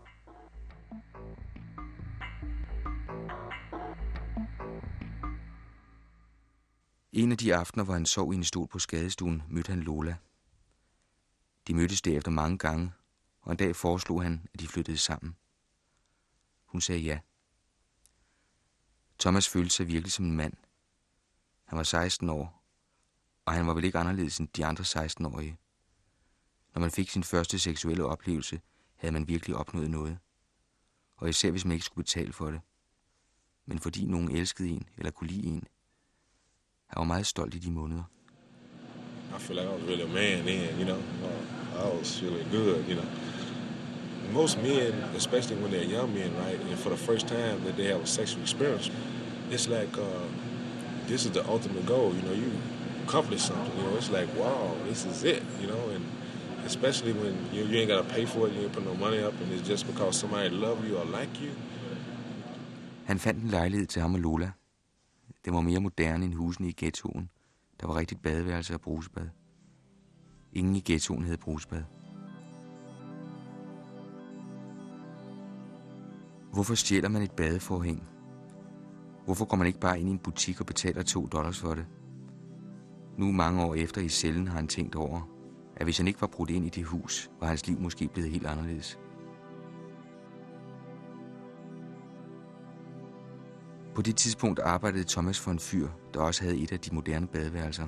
En 7.11 7.31
af 7.31 7.37
de 7.37 7.55
aftener, 7.55 7.83
hvor 7.83 7.93
han 7.93 8.05
sov 8.05 8.33
i 8.33 8.35
en 8.35 8.43
stol 8.43 8.67
på 8.67 8.79
skadestuen, 8.79 9.43
mødte 9.49 9.69
han 9.69 9.79
Lola. 9.79 10.17
De 11.67 11.73
mødtes 11.73 12.01
derefter 12.01 12.31
mange 12.31 12.57
gange, 12.57 12.91
og 13.41 13.51
en 13.51 13.57
dag 13.57 13.75
foreslog 13.75 14.23
han, 14.23 14.47
at 14.53 14.59
de 14.59 14.67
flyttede 14.67 14.97
sammen. 14.97 15.35
Hun 16.65 16.81
sagde 16.81 17.01
ja. 17.01 17.19
Thomas 19.19 19.49
følte 19.49 19.69
sig 19.69 19.87
virkelig 19.87 20.11
som 20.11 20.25
en 20.25 20.35
mand. 20.35 20.53
Han 21.65 21.77
var 21.77 21.83
16 21.83 22.29
år, 22.29 22.63
og 23.47 23.53
han 23.53 23.67
var 23.67 23.73
vel 23.73 23.83
ikke 23.83 23.97
anderledes 23.97 24.37
end 24.37 24.47
de 24.47 24.65
andre 24.65 24.83
16-årige. 24.83 25.57
Når 26.73 26.79
man 26.79 26.91
fik 26.91 27.09
sin 27.09 27.23
første 27.23 27.59
seksuelle 27.59 28.05
oplevelse, 28.05 28.59
havde 28.95 29.13
man 29.13 29.27
virkelig 29.27 29.55
opnået 29.55 29.89
noget. 29.89 30.17
Og 31.17 31.29
især 31.29 31.51
hvis 31.51 31.65
man 31.65 31.71
ikke 31.71 31.85
skulle 31.85 32.03
betale 32.03 32.33
for 32.33 32.51
det. 32.51 32.61
Men 33.65 33.79
fordi 33.79 34.05
nogen 34.05 34.31
elskede 34.31 34.69
en 34.69 34.83
eller 34.97 35.11
kunne 35.11 35.27
lide 35.27 35.47
en. 35.47 35.63
Han 36.87 36.99
var 36.99 37.03
meget 37.03 37.25
stolt 37.25 37.55
i 37.55 37.59
de 37.59 37.71
måneder. 37.71 38.03
I 39.35 39.39
feel 39.39 39.55
like 39.59 39.69
I 39.69 39.73
was 39.73 39.83
really 39.89 40.03
a 40.03 40.13
man 40.13 40.45
then, 40.45 40.79
you 40.79 40.85
know. 40.85 41.01
I 41.85 41.97
was 41.97 42.19
feeling 42.19 42.49
good, 42.51 42.85
you 42.89 42.95
know. 42.95 43.09
Most 44.33 44.57
men, 44.57 44.93
especially 45.15 45.61
when 45.61 45.71
they're 45.73 45.91
young 45.97 46.13
men, 46.13 46.31
right, 46.45 46.59
and 46.69 46.77
for 46.77 46.89
the 46.89 46.97
first 46.97 47.27
time 47.27 47.59
that 47.65 47.75
they 47.75 47.87
have 47.87 48.01
a 48.01 48.07
sexual 48.07 48.41
experience, 48.41 48.91
it's 49.51 49.67
like 49.67 49.97
uh, 49.97 50.27
this 51.07 51.25
is 51.25 51.31
the 51.31 51.43
ultimate 51.49 51.85
goal. 51.85 52.13
You 52.15 52.21
know, 52.21 52.33
you 52.33 52.51
accomplish 53.07 53.41
something. 53.49 53.73
You 53.77 53.83
know, 53.83 53.97
it's 53.97 54.11
like 54.11 54.29
wow, 54.41 54.63
this 54.89 55.05
is 55.05 55.23
it. 55.23 55.43
You 55.61 55.67
know, 55.67 55.83
and 55.95 56.03
especially 56.65 57.13
when 57.13 57.33
you, 57.53 57.61
you 57.71 57.77
ain't 57.79 57.89
got 57.93 58.01
to 58.03 58.09
pay 58.15 58.25
for 58.25 58.47
it, 58.47 58.53
you 58.53 58.61
ain't 58.63 58.73
put 58.73 58.85
no 58.85 58.93
money 58.93 59.19
up, 59.27 59.33
and 59.41 59.51
it's 59.53 59.67
just 59.67 59.87
because 59.87 60.13
somebody 60.19 60.49
love 60.49 60.79
you 60.87 60.97
or 60.97 61.05
like 61.19 61.33
you. 61.43 61.51
Han 63.05 63.19
fandt 63.19 63.43
en 63.43 63.49
lejlighed 63.49 63.87
til 63.87 64.01
ham 64.01 64.13
og 64.13 64.19
Lola. 64.19 64.51
Den 65.45 65.53
var 65.53 65.61
mere 65.61 65.79
moderne 65.79 66.25
end 66.25 66.33
husene 66.33 66.69
i 66.69 66.73
ghettoen. 66.77 67.29
Der 67.81 67.87
var 67.87 67.95
rigtigt 67.95 68.21
badeværelse 68.21 68.73
og 68.73 68.81
brusebad. 68.81 69.27
Ingen 70.53 70.75
i 70.75 70.81
ghettoen 70.85 71.23
havde 71.23 71.37
brusebad. 71.37 71.83
Hvorfor 76.53 76.75
stjæler 76.75 77.09
man 77.09 77.21
et 77.21 77.31
badeforhæng? 77.31 78.03
Hvorfor 79.25 79.45
går 79.45 79.57
man 79.57 79.67
ikke 79.67 79.79
bare 79.79 79.99
ind 79.99 80.09
i 80.09 80.11
en 80.11 80.19
butik 80.19 80.59
og 80.59 80.65
betaler 80.65 81.03
2 81.03 81.25
dollars 81.25 81.59
for 81.59 81.73
det? 81.73 81.85
Nu 83.17 83.31
mange 83.31 83.63
år 83.63 83.75
efter 83.75 84.01
i 84.01 84.09
cellen 84.09 84.47
har 84.47 84.55
han 84.55 84.67
tænkt 84.67 84.95
over, 84.95 85.29
at 85.75 85.85
hvis 85.85 85.97
han 85.97 86.07
ikke 86.07 86.21
var 86.21 86.27
brudt 86.27 86.49
ind 86.49 86.65
i 86.65 86.69
det 86.69 86.83
hus, 86.83 87.31
var 87.39 87.47
hans 87.47 87.67
liv 87.67 87.79
måske 87.79 88.07
blevet 88.07 88.31
helt 88.31 88.45
anderledes. 88.45 88.99
På 93.95 94.01
det 94.01 94.15
tidspunkt 94.15 94.59
arbejdede 94.59 95.03
Thomas 95.03 95.39
for 95.39 95.51
en 95.51 95.59
fyr, 95.59 95.87
der 96.13 96.19
også 96.19 96.43
havde 96.43 96.57
et 96.57 96.71
af 96.71 96.79
de 96.79 96.95
moderne 96.95 97.27
badeværelser. 97.27 97.87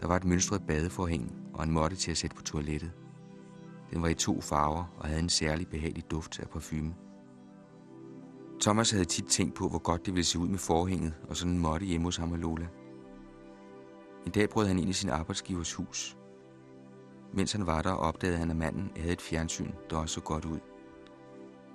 Der 0.00 0.06
var 0.06 0.16
et 0.16 0.24
mønstret 0.24 0.62
badeforhæng 0.66 1.32
og 1.54 1.64
en 1.64 1.70
måtte 1.70 1.96
til 1.96 2.10
at 2.10 2.16
sætte 2.16 2.36
på 2.36 2.42
toilettet. 2.42 2.92
Den 3.90 4.02
var 4.02 4.08
i 4.08 4.14
to 4.14 4.40
farver 4.40 4.84
og 4.98 5.08
havde 5.08 5.20
en 5.20 5.28
særlig 5.28 5.68
behagelig 5.68 6.10
duft 6.10 6.40
af 6.40 6.48
parfume. 6.48 6.94
Thomas 8.60 8.90
havde 8.90 9.04
tit 9.04 9.24
tænkt 9.24 9.54
på, 9.54 9.68
hvor 9.68 9.78
godt 9.78 10.06
det 10.06 10.14
ville 10.14 10.24
se 10.24 10.38
ud 10.38 10.48
med 10.48 10.58
forhænget 10.58 11.14
og 11.28 11.36
sådan 11.36 11.52
en 11.52 11.58
måtte 11.58 11.86
hjemme 11.86 12.04
hos 12.04 12.16
ham 12.16 12.32
og 12.32 12.38
Lola. 12.38 12.66
En 14.26 14.32
dag 14.32 14.48
brød 14.48 14.66
han 14.66 14.78
ind 14.78 14.90
i 14.90 14.92
sin 14.92 15.10
arbejdsgivers 15.10 15.72
hus. 15.72 16.16
Mens 17.32 17.52
han 17.52 17.66
var 17.66 17.82
der, 17.82 17.92
opdagede 17.92 18.38
han, 18.38 18.50
at 18.50 18.56
manden 18.56 18.90
havde 18.96 19.12
et 19.12 19.20
fjernsyn, 19.20 19.70
der 19.90 19.96
også 19.96 20.14
så 20.14 20.20
godt 20.20 20.44
ud. 20.44 20.58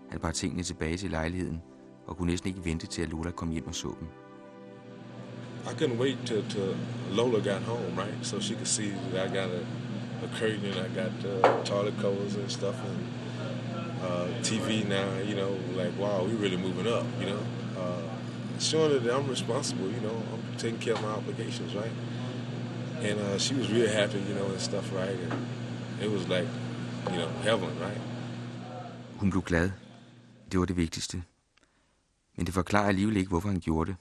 Han 0.10 0.20
bar 0.20 0.32
tingene 0.32 0.64
tilbage 0.64 0.98
til 0.98 1.10
lejligheden 1.12 1.62
og 2.08 2.18
kunne 2.18 2.30
næsten 2.32 2.50
ikke 2.50 2.66
vente 2.66 2.88
til, 2.88 3.02
at 3.02 3.10
Lola 3.10 3.32
kom 3.32 3.50
hjem 3.50 3.68
og 3.68 3.76
så 3.76 3.96
dem. 4.00 4.08
I 5.66 5.74
couldn't 5.78 6.00
wait 6.02 6.18
till, 6.26 6.44
till 6.50 6.76
Lola 7.12 7.40
got 7.54 7.62
home, 7.62 8.02
right? 8.02 8.26
So 8.26 8.40
she 8.40 8.56
could 8.56 8.68
see 8.68 8.92
that 9.12 9.30
I 9.30 9.34
got 9.38 9.50
a, 9.50 9.62
a 10.26 10.30
curtain 10.40 10.66
and 10.66 10.76
I 10.76 10.90
got 11.02 11.14
uh, 11.26 11.66
toilet 11.66 11.94
covers 12.02 12.36
and 12.36 12.50
stuff 12.50 12.76
and 12.90 13.00
uh, 14.08 14.28
TV 14.44 14.88
now, 14.90 15.10
you 15.30 15.36
know, 15.36 15.54
like, 15.78 15.94
wow, 16.00 16.24
we 16.24 16.34
really 16.44 16.58
moving 16.58 16.88
up, 16.88 17.06
you 17.20 17.28
know. 17.28 17.42
Uh, 17.82 18.02
showing 18.60 18.92
her 18.92 19.00
that 19.00 19.14
I'm 19.16 19.30
responsible, 19.30 19.88
you 19.96 20.02
know, 20.02 20.18
I'm 20.34 20.58
taking 20.58 20.80
care 20.80 20.94
of 20.94 21.02
my 21.02 21.14
obligations, 21.22 21.76
right? 21.76 21.92
And 23.02 23.20
uh, 23.20 23.40
she 23.40 23.56
was 23.56 23.72
really 23.72 23.88
happy, 23.88 24.18
you 24.18 24.36
know, 24.36 24.52
and 24.52 24.60
stuff, 24.60 24.94
right? 24.94 25.20
And 25.24 25.34
it 26.04 26.12
was 26.12 26.28
like, 26.28 26.48
you 27.10 27.18
know, 27.18 27.28
heaven, 27.28 27.70
right? 27.80 28.02
Hun 29.20 29.30
blev 29.30 29.44
glad. 29.44 29.72
Det 30.52 30.60
var 30.60 30.66
det 30.66 30.78
vigtigste. 30.78 31.24
Men 32.36 32.46
det 32.46 32.54
forklarer 32.54 32.88
alligevel 32.88 33.18
ikke, 33.18 33.30
hvorfor 33.30 33.50
han 33.50 33.60
gjorde 33.60 33.92
det. 33.92 33.98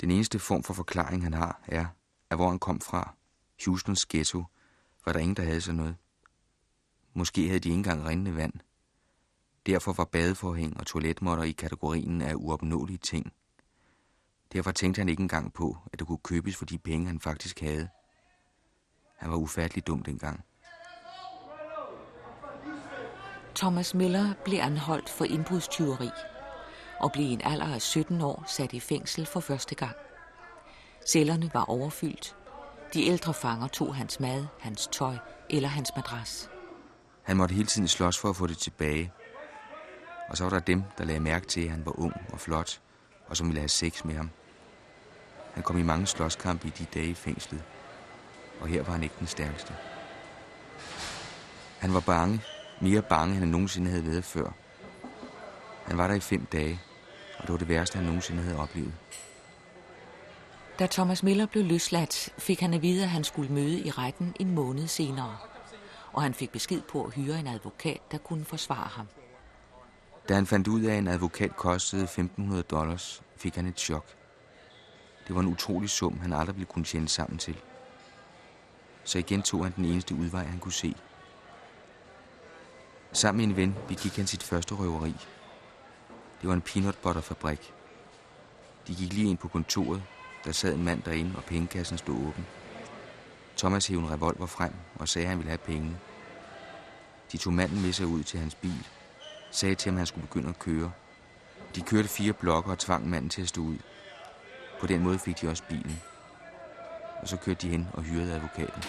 Den 0.00 0.10
eneste 0.10 0.38
form 0.38 0.62
for 0.62 0.74
forklaring, 0.74 1.22
han 1.22 1.34
har, 1.34 1.60
er, 1.66 1.86
at 2.30 2.36
hvor 2.38 2.48
han 2.48 2.58
kom 2.58 2.80
fra, 2.80 3.14
Houstons 3.64 4.06
ghetto, 4.06 4.44
var 5.06 5.12
der 5.12 5.20
ingen, 5.20 5.36
der 5.36 5.42
havde 5.42 5.60
sådan 5.60 5.76
noget. 5.76 5.96
Måske 7.14 7.46
havde 7.46 7.60
de 7.60 7.68
ikke 7.68 7.78
engang 7.78 8.04
rindende 8.04 8.36
vand. 8.36 8.52
Derfor 9.66 9.92
var 9.92 10.04
badeforhæng 10.04 10.76
og 10.80 10.86
toiletmåtter 10.86 11.44
i 11.44 11.52
kategorien 11.52 12.22
af 12.22 12.34
uopnåelige 12.34 12.98
ting. 12.98 13.32
Derfor 14.52 14.72
tænkte 14.72 14.98
han 14.98 15.08
ikke 15.08 15.22
engang 15.22 15.52
på, 15.52 15.76
at 15.92 15.98
det 15.98 16.06
kunne 16.06 16.18
købes 16.18 16.56
for 16.56 16.64
de 16.64 16.78
penge, 16.78 17.06
han 17.06 17.20
faktisk 17.20 17.60
havde. 17.60 17.88
Han 19.16 19.30
var 19.30 19.36
ufattelig 19.36 19.86
dum 19.86 20.02
dengang. 20.02 20.44
Thomas 23.54 23.94
Miller 23.94 24.34
blev 24.44 24.58
anholdt 24.58 25.08
for 25.08 25.24
indbrudstyveri 25.24 26.10
og 27.00 27.12
blev 27.12 27.24
i 27.24 27.30
en 27.30 27.40
alder 27.44 27.74
af 27.74 27.82
17 27.82 28.20
år 28.20 28.44
sat 28.46 28.72
i 28.72 28.80
fængsel 28.80 29.26
for 29.26 29.40
første 29.40 29.74
gang. 29.74 29.96
Cellerne 31.06 31.50
var 31.54 31.64
overfyldt. 31.64 32.36
De 32.94 33.06
ældre 33.06 33.34
fanger 33.34 33.68
tog 33.68 33.94
hans 33.94 34.20
mad, 34.20 34.46
hans 34.60 34.88
tøj 34.92 35.16
eller 35.50 35.68
hans 35.68 35.92
madras. 35.96 36.50
Han 37.22 37.36
måtte 37.36 37.54
hele 37.54 37.66
tiden 37.66 37.88
slås 37.88 38.18
for 38.18 38.30
at 38.30 38.36
få 38.36 38.46
det 38.46 38.58
tilbage. 38.58 39.12
Og 40.28 40.36
så 40.36 40.44
var 40.44 40.50
der 40.50 40.60
dem, 40.60 40.82
der 40.98 41.04
lagde 41.04 41.20
mærke 41.20 41.46
til, 41.46 41.60
at 41.60 41.70
han 41.70 41.86
var 41.86 41.98
ung 41.98 42.14
og 42.32 42.40
flot, 42.40 42.80
og 43.28 43.36
som 43.36 43.46
ville 43.46 43.60
have 43.60 43.68
sex 43.68 44.04
med 44.04 44.14
ham. 44.14 44.30
Han 45.54 45.62
kom 45.62 45.78
i 45.78 45.82
mange 45.82 46.06
slåskampe 46.06 46.66
i 46.66 46.70
de 46.70 46.84
dage 46.94 47.06
i 47.06 47.14
fængslet, 47.14 47.62
og 48.60 48.68
her 48.68 48.82
var 48.82 48.92
han 48.92 49.02
ikke 49.02 49.14
den 49.18 49.26
stærkeste. 49.26 49.74
Han 51.78 51.94
var 51.94 52.00
bange, 52.00 52.42
mere 52.80 53.02
bange, 53.02 53.32
end 53.32 53.38
han 53.38 53.48
nogensinde 53.48 53.90
havde 53.90 54.06
været 54.06 54.24
før. 54.24 54.50
Han 55.86 55.98
var 55.98 56.06
der 56.06 56.14
i 56.14 56.20
fem 56.20 56.46
dage, 56.52 56.80
og 57.38 57.42
det 57.42 57.52
var 57.52 57.58
det 57.58 57.68
værste, 57.68 57.96
han 57.96 58.04
nogensinde 58.04 58.42
havde 58.42 58.58
oplevet. 58.58 58.92
Da 60.78 60.86
Thomas 60.86 61.22
Miller 61.22 61.46
blev 61.46 61.64
løsladt, 61.64 62.32
fik 62.38 62.60
han 62.60 62.74
at 62.74 62.82
vide, 62.82 63.02
at 63.02 63.08
han 63.08 63.24
skulle 63.24 63.52
møde 63.52 63.80
i 63.80 63.90
retten 63.90 64.34
en 64.40 64.54
måned 64.54 64.86
senere. 64.86 65.36
Og 66.12 66.22
han 66.22 66.34
fik 66.34 66.50
besked 66.50 66.82
på 66.82 67.04
at 67.04 67.14
hyre 67.14 67.38
en 67.38 67.46
advokat, 67.46 68.00
der 68.12 68.18
kunne 68.18 68.44
forsvare 68.44 68.88
ham. 68.88 69.06
Da 70.28 70.34
han 70.34 70.46
fandt 70.46 70.68
ud 70.68 70.82
af, 70.82 70.92
at 70.92 70.98
en 70.98 71.08
advokat 71.08 71.56
kostede 71.56 72.04
1.500 72.04 72.62
dollars, 72.62 73.22
fik 73.36 73.54
han 73.54 73.66
et 73.66 73.80
chok. 73.80 74.04
Det 75.26 75.34
var 75.34 75.40
en 75.40 75.48
utrolig 75.48 75.90
sum, 75.90 76.18
han 76.20 76.32
aldrig 76.32 76.56
ville 76.56 76.66
kunne 76.66 76.84
tjene 76.84 77.08
sammen 77.08 77.38
til. 77.38 77.56
Så 79.04 79.18
igen 79.18 79.42
tog 79.42 79.64
han 79.64 79.72
den 79.76 79.84
eneste 79.84 80.14
udvej, 80.14 80.44
han 80.44 80.58
kunne 80.58 80.72
se. 80.72 80.94
Sammen 83.12 83.36
med 83.36 83.44
en 83.44 83.56
ven 83.56 83.76
begik 83.88 84.16
han 84.16 84.26
sit 84.26 84.42
første 84.42 84.74
røveri. 84.74 85.14
Det 86.40 86.48
var 86.48 86.54
en 86.54 86.60
peanut 86.60 86.98
butter 86.98 87.20
fabrik. 87.20 87.74
De 88.86 88.94
gik 88.94 89.12
lige 89.12 89.30
ind 89.30 89.38
på 89.38 89.48
kontoret, 89.48 90.02
der 90.44 90.52
sad 90.52 90.74
en 90.74 90.84
mand 90.84 91.02
derinde, 91.02 91.36
og 91.36 91.44
pengekassen 91.44 91.98
stod 91.98 92.14
åben. 92.14 92.46
Thomas 93.56 93.86
hævde 93.86 94.04
en 94.04 94.10
revolver 94.10 94.46
frem 94.46 94.72
og 94.94 95.08
sagde, 95.08 95.26
at 95.26 95.28
han 95.28 95.38
ville 95.38 95.50
have 95.50 95.58
penge. 95.58 95.96
De 97.32 97.36
tog 97.36 97.52
manden 97.52 97.82
med 97.82 97.92
sig 97.92 98.06
ud 98.06 98.22
til 98.22 98.40
hans 98.40 98.54
bil, 98.54 98.86
sagde 99.50 99.74
til 99.74 99.90
ham, 99.90 99.96
at 99.96 100.00
han 100.00 100.06
skulle 100.06 100.26
begynde 100.26 100.48
at 100.48 100.58
køre. 100.58 100.92
De 101.74 101.80
kørte 101.80 102.08
fire 102.08 102.32
blokke 102.32 102.70
og 102.70 102.78
tvang 102.78 103.08
manden 103.08 103.30
til 103.30 103.42
at 103.42 103.48
stå 103.48 103.60
ud. 103.60 103.78
På 104.80 104.86
den 104.86 105.02
måde 105.02 105.18
fik 105.18 105.40
de 105.40 105.48
også 105.48 105.62
bilen. 105.68 106.00
Og 107.22 107.28
så 107.28 107.36
kørte 107.36 107.66
de 107.66 107.68
hen 107.68 107.88
og 107.92 108.02
hyrede 108.02 108.34
advokaten. 108.34 108.82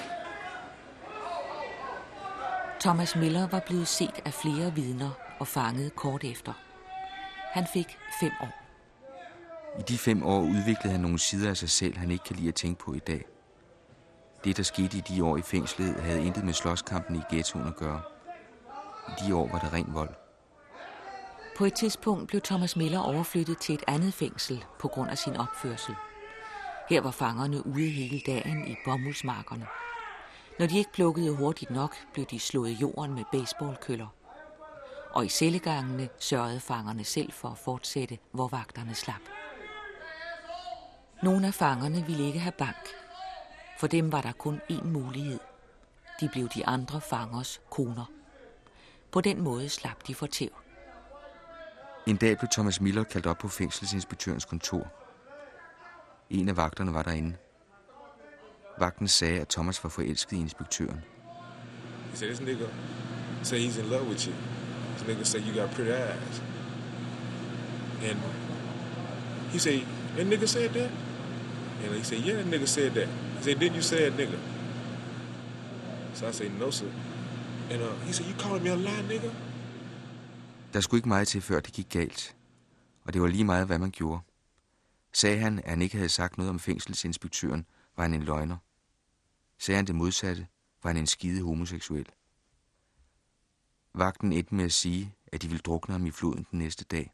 Thomas 2.80 3.16
Miller 3.16 3.48
var 3.48 3.60
blevet 3.60 3.88
set 3.88 4.22
af 4.26 4.34
flere 4.34 4.74
vidner 4.74 5.10
og 5.40 5.48
fanget 5.48 5.96
kort 5.96 6.24
efter. 6.24 6.54
Han 7.52 7.68
fik 7.74 7.98
fem 8.20 8.32
år. 8.42 8.68
I 9.80 9.82
de 9.82 9.98
fem 9.98 10.24
år 10.24 10.40
udviklede 10.40 10.92
han 10.92 11.00
nogle 11.00 11.20
sider 11.20 11.50
af 11.50 11.58
sig 11.58 11.70
selv, 11.70 11.98
han 11.98 12.12
ikke 12.12 12.24
kan 12.24 12.36
lide 12.36 12.48
at 12.48 12.56
tænke 12.56 12.80
på 12.80 12.94
i 12.94 13.00
dag. 13.00 13.26
Det, 14.44 14.58
der 14.58 14.64
skete 14.64 14.98
i 14.98 15.02
de 15.02 15.24
år 15.24 15.38
i 15.38 15.42
fængslet, 15.42 15.96
havde 15.96 16.26
intet 16.26 16.44
med 16.44 16.54
slåskampen 16.54 17.16
i 17.16 17.36
ghettoen 17.36 17.68
at 17.68 17.76
gøre. 17.76 18.02
I 19.08 19.12
de 19.28 19.36
år 19.36 19.48
var 19.48 19.60
der 19.60 19.74
ren 19.74 19.94
vold. 19.94 20.10
På 21.58 21.66
et 21.66 21.74
tidspunkt 21.74 22.28
blev 22.28 22.42
Thomas 22.42 22.76
Miller 22.76 23.00
overflyttet 23.00 23.58
til 23.58 23.76
et 23.76 23.84
andet 23.88 24.14
fængsel 24.14 24.66
på 24.80 24.88
grund 24.88 25.10
af 25.10 25.18
sin 25.18 25.36
opførsel. 25.36 25.96
Her 26.90 27.02
var 27.02 27.12
fangerne 27.12 27.68
ude 27.68 27.90
hele 27.90 28.22
dagen 28.26 28.68
i 28.68 28.76
bomuldsmarkerne. 28.86 29.68
Når 30.60 30.66
de 30.66 30.78
ikke 30.78 30.92
plukkede 30.94 31.36
hurtigt 31.36 31.72
nok, 31.72 31.96
blev 32.14 32.26
de 32.26 32.40
slået 32.40 32.70
i 32.70 32.74
jorden 32.74 33.14
med 33.14 33.24
baseballkøller. 33.32 34.08
Og 35.12 35.26
i 35.26 35.30
cellegangene 35.30 36.10
sørgede 36.20 36.60
fangerne 36.60 37.04
selv 37.04 37.32
for 37.32 37.50
at 37.50 37.58
fortsætte, 37.58 38.18
hvor 38.32 38.48
vagterne 38.48 38.96
slap. 38.96 39.22
Nogle 41.24 41.48
af 41.48 41.54
fangerne 41.54 42.06
ville 42.08 42.26
ikke 42.28 42.40
have 42.40 42.52
bank. 42.58 42.88
For 43.80 43.88
dem 43.88 44.12
var 44.12 44.22
der 44.22 44.32
kun 44.32 44.62
én 44.72 44.84
mulighed. 44.84 45.40
De 46.20 46.30
blev 46.30 46.50
de 46.50 46.66
andre 46.66 47.02
fangers 47.02 47.62
koner. 47.70 48.06
På 49.12 49.22
den 49.22 49.42
måde 49.42 49.70
slap 49.70 50.08
de 50.08 50.16
for 50.16 50.26
tæv. 50.26 50.67
En 52.08 52.16
dag 52.16 52.38
blev 52.38 52.50
Thomas 52.50 52.82
Miller 52.82 53.04
kaldt 53.04 53.26
op 53.26 53.38
på 53.38 53.48
fængselsinspektørens 53.48 54.46
kontor. 54.46 54.88
En 56.30 56.50
af 56.50 56.58
vagterne 56.58 56.94
var 56.94 57.04
derinde. 57.04 57.36
Vagten 58.80 59.08
sagde, 59.08 59.40
at 59.40 59.48
Thomas 59.48 59.84
var 59.84 59.90
forelsket 59.90 60.38
i 60.38 60.40
inspektøren. 60.40 61.04
He 62.12 62.18
said, 62.18 62.28
this 62.28 62.40
nigga 62.40 62.66
say 63.44 63.68
he's 63.68 63.80
in 63.80 63.90
love 63.90 64.08
with 64.10 64.28
you. 64.28 64.34
This 64.98 65.08
nigga 65.08 65.24
say 65.24 65.40
you 65.40 65.62
got 65.62 65.72
pretty 65.72 65.92
eyes. 65.92 66.42
And 68.04 68.20
he 69.52 69.60
said, 69.60 69.82
that 70.16 70.28
nigga 70.28 70.48
said 70.48 70.70
that? 70.70 70.90
And 71.84 71.94
he 71.96 72.04
said, 72.04 72.20
yeah, 72.20 72.36
that 72.36 72.46
nigga 72.46 72.68
said 72.68 72.94
that. 72.94 73.08
He 73.38 73.44
said, 73.44 73.60
didn't 73.60 73.76
you 73.76 73.82
say 73.82 74.08
it, 74.08 74.18
nigga? 74.18 74.38
So 76.14 76.28
I 76.28 76.32
said, 76.32 76.60
no, 76.60 76.70
sir. 76.72 76.90
And 77.72 77.82
uh, 77.82 78.06
he 78.06 78.14
said, 78.14 78.26
you 78.28 78.34
calling 78.34 78.64
me 78.64 78.70
a 78.70 78.76
lie, 78.76 79.04
nigga? 79.10 79.32
Der 80.78 80.82
skulle 80.82 81.00
ikke 81.00 81.10
meget 81.10 81.28
til, 81.28 81.42
før 81.42 81.60
det 81.60 81.74
gik 81.74 81.90
galt. 81.90 82.38
Og 83.04 83.14
det 83.14 83.22
var 83.22 83.28
lige 83.28 83.44
meget, 83.44 83.66
hvad 83.68 83.80
man 83.80 83.92
gjorde. 83.92 84.22
Sagde 85.14 85.38
han, 85.38 85.60
at 85.60 85.70
han 85.70 85.82
ikke 85.82 85.96
havde 85.96 86.10
sagt 86.10 86.38
noget 86.38 86.50
om 86.50 86.60
fængselsinspektøren, 86.60 87.66
var 87.96 88.04
han 88.04 88.14
en 88.14 88.24
løgner. 88.24 88.58
Sagde 89.60 89.76
han 89.76 89.88
det 89.88 89.96
modsatte, 89.96 90.48
var 90.84 90.90
han 90.90 90.98
en 90.98 91.08
skide 91.08 91.44
homoseksuel. 91.44 92.10
Vagten 93.94 94.34
endte 94.34 94.56
med 94.56 94.66
at 94.66 94.74
sige, 94.74 95.16
at 95.28 95.42
de 95.42 95.48
ville 95.48 95.62
drukne 95.62 95.92
ham 95.92 96.06
i 96.06 96.12
floden 96.12 96.48
den 96.52 96.60
næste 96.60 96.86
dag. 96.86 97.14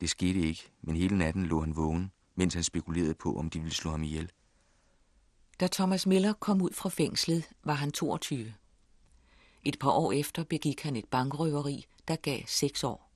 Det 0.00 0.10
skete 0.10 0.40
ikke, 0.40 0.72
men 0.82 0.96
hele 0.96 1.18
natten 1.18 1.46
lå 1.46 1.60
han 1.60 1.76
vågen, 1.76 2.12
mens 2.34 2.54
han 2.54 2.62
spekulerede 2.62 3.14
på, 3.14 3.38
om 3.38 3.50
de 3.50 3.58
ville 3.60 3.74
slå 3.74 3.90
ham 3.90 4.02
ihjel. 4.02 4.32
Da 5.60 5.68
Thomas 5.72 6.06
Miller 6.06 6.32
kom 6.32 6.62
ud 6.62 6.72
fra 6.72 6.88
fængslet, 6.88 7.48
var 7.64 7.74
han 7.74 7.92
22. 7.92 8.54
Et 9.66 9.78
par 9.78 9.90
år 9.90 10.12
efter 10.12 10.44
begik 10.44 10.82
han 10.82 10.96
et 10.96 11.04
bankrøveri, 11.04 11.86
der 12.08 12.16
gav 12.16 12.40
seks 12.46 12.84
år. 12.84 13.12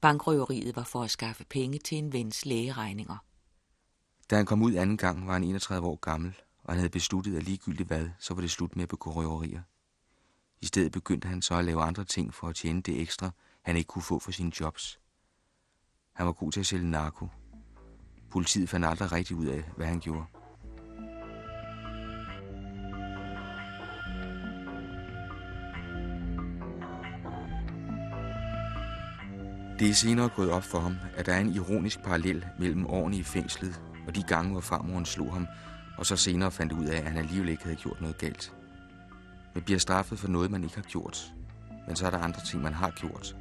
Bankrøveriet 0.00 0.76
var 0.76 0.84
for 0.84 1.02
at 1.02 1.10
skaffe 1.10 1.44
penge 1.44 1.78
til 1.78 1.98
en 1.98 2.12
vens 2.12 2.46
lægeregninger. 2.46 3.16
Da 4.30 4.36
han 4.36 4.46
kom 4.46 4.62
ud 4.62 4.74
anden 4.74 4.96
gang, 4.96 5.26
var 5.26 5.32
han 5.32 5.44
31 5.44 5.86
år 5.86 5.96
gammel, 5.96 6.34
og 6.62 6.72
han 6.72 6.78
havde 6.78 6.90
besluttet, 6.90 7.36
at 7.36 7.42
ligegyldigt 7.42 7.86
hvad, 7.86 8.08
så 8.18 8.34
var 8.34 8.40
det 8.40 8.50
slut 8.50 8.76
med 8.76 8.82
at 8.82 8.88
begå 8.88 9.10
røverier. 9.10 9.62
I 10.60 10.66
stedet 10.66 10.92
begyndte 10.92 11.28
han 11.28 11.42
så 11.42 11.54
at 11.54 11.64
lave 11.64 11.82
andre 11.82 12.04
ting 12.04 12.34
for 12.34 12.48
at 12.48 12.56
tjene 12.56 12.82
det 12.82 13.00
ekstra, 13.00 13.30
han 13.62 13.76
ikke 13.76 13.88
kunne 13.88 14.02
få 14.02 14.18
for 14.18 14.30
sine 14.30 14.52
jobs. 14.60 15.00
Han 16.12 16.26
var 16.26 16.32
god 16.32 16.52
til 16.52 16.60
at 16.60 16.66
sælge 16.66 16.90
narko. 16.90 17.28
Politiet 18.30 18.68
fandt 18.68 18.86
aldrig 18.86 19.12
rigtig 19.12 19.36
ud 19.36 19.46
af, 19.46 19.64
hvad 19.76 19.86
han 19.86 20.00
gjorde. 20.00 20.24
Det 29.78 29.90
er 29.90 29.94
senere 29.94 30.28
gået 30.28 30.50
op 30.50 30.62
for 30.62 30.78
ham, 30.78 30.96
at 31.16 31.26
der 31.26 31.32
er 31.32 31.40
en 31.40 31.54
ironisk 31.54 32.02
parallel 32.02 32.46
mellem 32.58 32.86
årene 32.86 33.16
i 33.16 33.22
fængslet 33.22 33.80
og 34.06 34.14
de 34.14 34.22
gange, 34.22 34.52
hvor 34.52 34.60
farmoren 34.60 35.04
slog 35.04 35.32
ham, 35.32 35.46
og 35.98 36.06
så 36.06 36.16
senere 36.16 36.50
fandt 36.50 36.72
ud 36.72 36.84
af, 36.84 36.96
at 36.96 37.04
han 37.04 37.16
alligevel 37.16 37.48
ikke 37.48 37.62
havde 37.62 37.76
gjort 37.76 38.00
noget 38.00 38.18
galt. 38.18 38.52
Man 39.54 39.62
bliver 39.62 39.78
straffet 39.78 40.18
for 40.18 40.28
noget, 40.28 40.50
man 40.50 40.64
ikke 40.64 40.74
har 40.74 40.82
gjort. 40.82 41.32
Men 41.86 41.96
så 41.96 42.06
er 42.06 42.10
der 42.10 42.18
andre 42.18 42.40
ting, 42.40 42.62
man 42.62 42.74
har 42.74 42.90
gjort. 42.90 43.36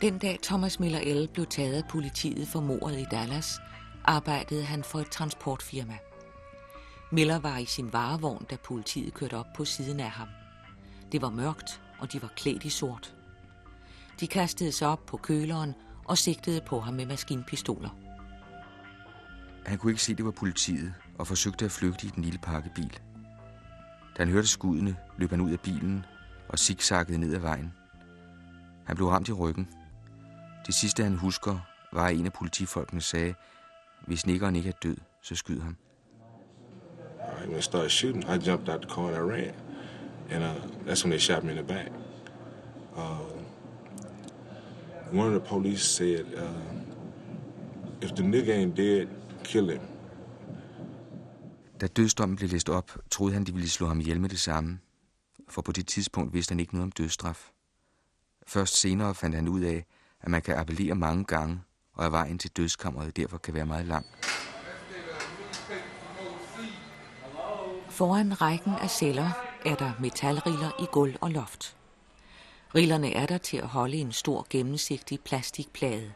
Den 0.00 0.18
dag 0.18 0.38
Thomas 0.42 0.80
Miller 0.80 1.24
L. 1.24 1.28
blev 1.28 1.46
taget 1.46 1.74
af 1.74 1.88
politiet 1.88 2.48
for 2.48 2.60
mordet 2.60 2.98
i 2.98 3.06
Dallas, 3.10 3.60
arbejdede 4.04 4.64
han 4.64 4.84
for 4.84 4.98
et 4.98 5.10
transportfirma. 5.10 5.98
Miller 7.12 7.38
var 7.38 7.58
i 7.58 7.64
sin 7.64 7.92
varevogn, 7.92 8.46
da 8.50 8.56
politiet 8.64 9.14
kørte 9.14 9.34
op 9.34 9.52
på 9.56 9.64
siden 9.64 10.00
af 10.00 10.10
ham. 10.10 10.28
Det 11.12 11.22
var 11.22 11.30
mørkt, 11.30 11.82
og 11.98 12.12
de 12.12 12.22
var 12.22 12.30
klædt 12.36 12.64
i 12.64 12.70
sort. 12.70 13.15
De 14.20 14.26
kastede 14.26 14.72
sig 14.72 14.88
op 14.88 15.06
på 15.06 15.16
køleren 15.16 15.74
og 16.04 16.18
sigtede 16.18 16.60
på 16.60 16.80
ham 16.80 16.94
med 16.94 17.06
maskinpistoler. 17.06 17.90
Han 19.66 19.78
kunne 19.78 19.92
ikke 19.92 20.02
se, 20.02 20.14
det 20.14 20.24
var 20.24 20.30
politiet, 20.30 20.94
og 21.18 21.26
forsøgte 21.26 21.64
at 21.64 21.70
flygte 21.70 22.06
i 22.06 22.10
den 22.10 22.22
lille 22.22 22.38
pakkebil. 22.38 22.98
Da 24.16 24.22
han 24.22 24.28
hørte 24.28 24.48
skuddene, 24.48 24.96
løb 25.16 25.30
han 25.30 25.40
ud 25.40 25.50
af 25.50 25.60
bilen 25.60 26.04
og 26.48 26.58
zigzaggede 26.58 27.18
ned 27.18 27.34
ad 27.34 27.40
vejen. 27.40 27.72
Han 28.84 28.96
blev 28.96 29.08
ramt 29.08 29.28
i 29.28 29.32
ryggen. 29.32 29.68
Det 30.66 30.74
sidste, 30.74 31.02
han 31.02 31.16
husker, 31.16 31.58
var, 31.92 32.06
at 32.06 32.16
en 32.16 32.26
af 32.26 32.32
politifolkene 32.32 33.00
sagde, 33.00 33.34
hvis 34.06 34.26
nikkeren 34.26 34.56
ikke 34.56 34.68
er 34.68 34.78
død, 34.82 34.96
så 35.22 35.34
skyd 35.34 35.60
ham. 35.60 35.76
When 37.38 37.50
they 37.50 37.60
started 37.60 37.90
shooting, 37.90 38.24
I 38.24 38.48
jumped 38.48 38.68
out 38.68 38.80
the 38.80 38.90
car 38.90 39.06
and 39.08 39.16
I 39.16 39.20
ran. 39.20 39.54
And 40.30 40.44
uh, 40.44 40.86
that's 40.86 41.04
when 41.04 41.10
they 41.10 41.18
shot 41.18 41.44
me 41.44 41.50
in 41.50 41.56
the 41.56 41.66
back. 41.66 41.92
Uh, 42.96 43.35
one 45.18 45.36
of 45.36 45.42
the 45.42 45.48
police 45.48 45.82
said, 45.82 46.24
uh, 46.36 46.42
if 48.02 48.14
the 48.14 48.22
nigga 48.22 48.52
ain't 48.52 48.76
dead, 48.76 49.06
kill 49.44 49.70
him. 49.70 49.80
Da 51.80 51.86
dødsdommen 51.86 52.36
blev 52.36 52.50
læst 52.50 52.68
op, 52.68 52.98
troede 53.10 53.34
han, 53.34 53.44
de 53.44 53.54
ville 53.54 53.68
slå 53.68 53.86
ham 53.86 54.00
ihjel 54.00 54.20
med 54.20 54.28
det 54.28 54.38
samme. 54.38 54.78
For 55.48 55.62
på 55.62 55.72
det 55.72 55.86
tidspunkt 55.86 56.34
vidste 56.34 56.52
han 56.52 56.60
ikke 56.60 56.74
noget 56.74 56.84
om 56.84 56.92
dødsstraf. 56.92 57.50
Først 58.46 58.80
senere 58.80 59.14
fandt 59.14 59.36
han 59.36 59.48
ud 59.48 59.60
af, 59.60 59.86
at 60.20 60.30
man 60.30 60.42
kan 60.42 60.56
appellere 60.56 60.94
mange 60.94 61.24
gange, 61.24 61.60
og 61.92 62.06
at 62.06 62.12
vejen 62.12 62.38
til 62.38 62.50
dødskammeret 62.50 63.16
derfor 63.16 63.38
kan 63.38 63.54
være 63.54 63.66
meget 63.66 63.86
lang. 63.86 64.06
Foran 67.90 68.40
rækken 68.40 68.72
af 68.72 68.90
celler 68.90 69.30
er 69.64 69.74
der 69.74 69.92
metalriller 70.00 70.70
i 70.82 70.86
gulv 70.92 71.16
og 71.20 71.30
loft. 71.30 71.75
Rillerne 72.74 73.12
er 73.14 73.26
der 73.26 73.38
til 73.38 73.56
at 73.56 73.66
holde 73.66 73.96
en 73.96 74.12
stor 74.12 74.46
gennemsigtig 74.50 75.20
plastikplade. 75.20 76.12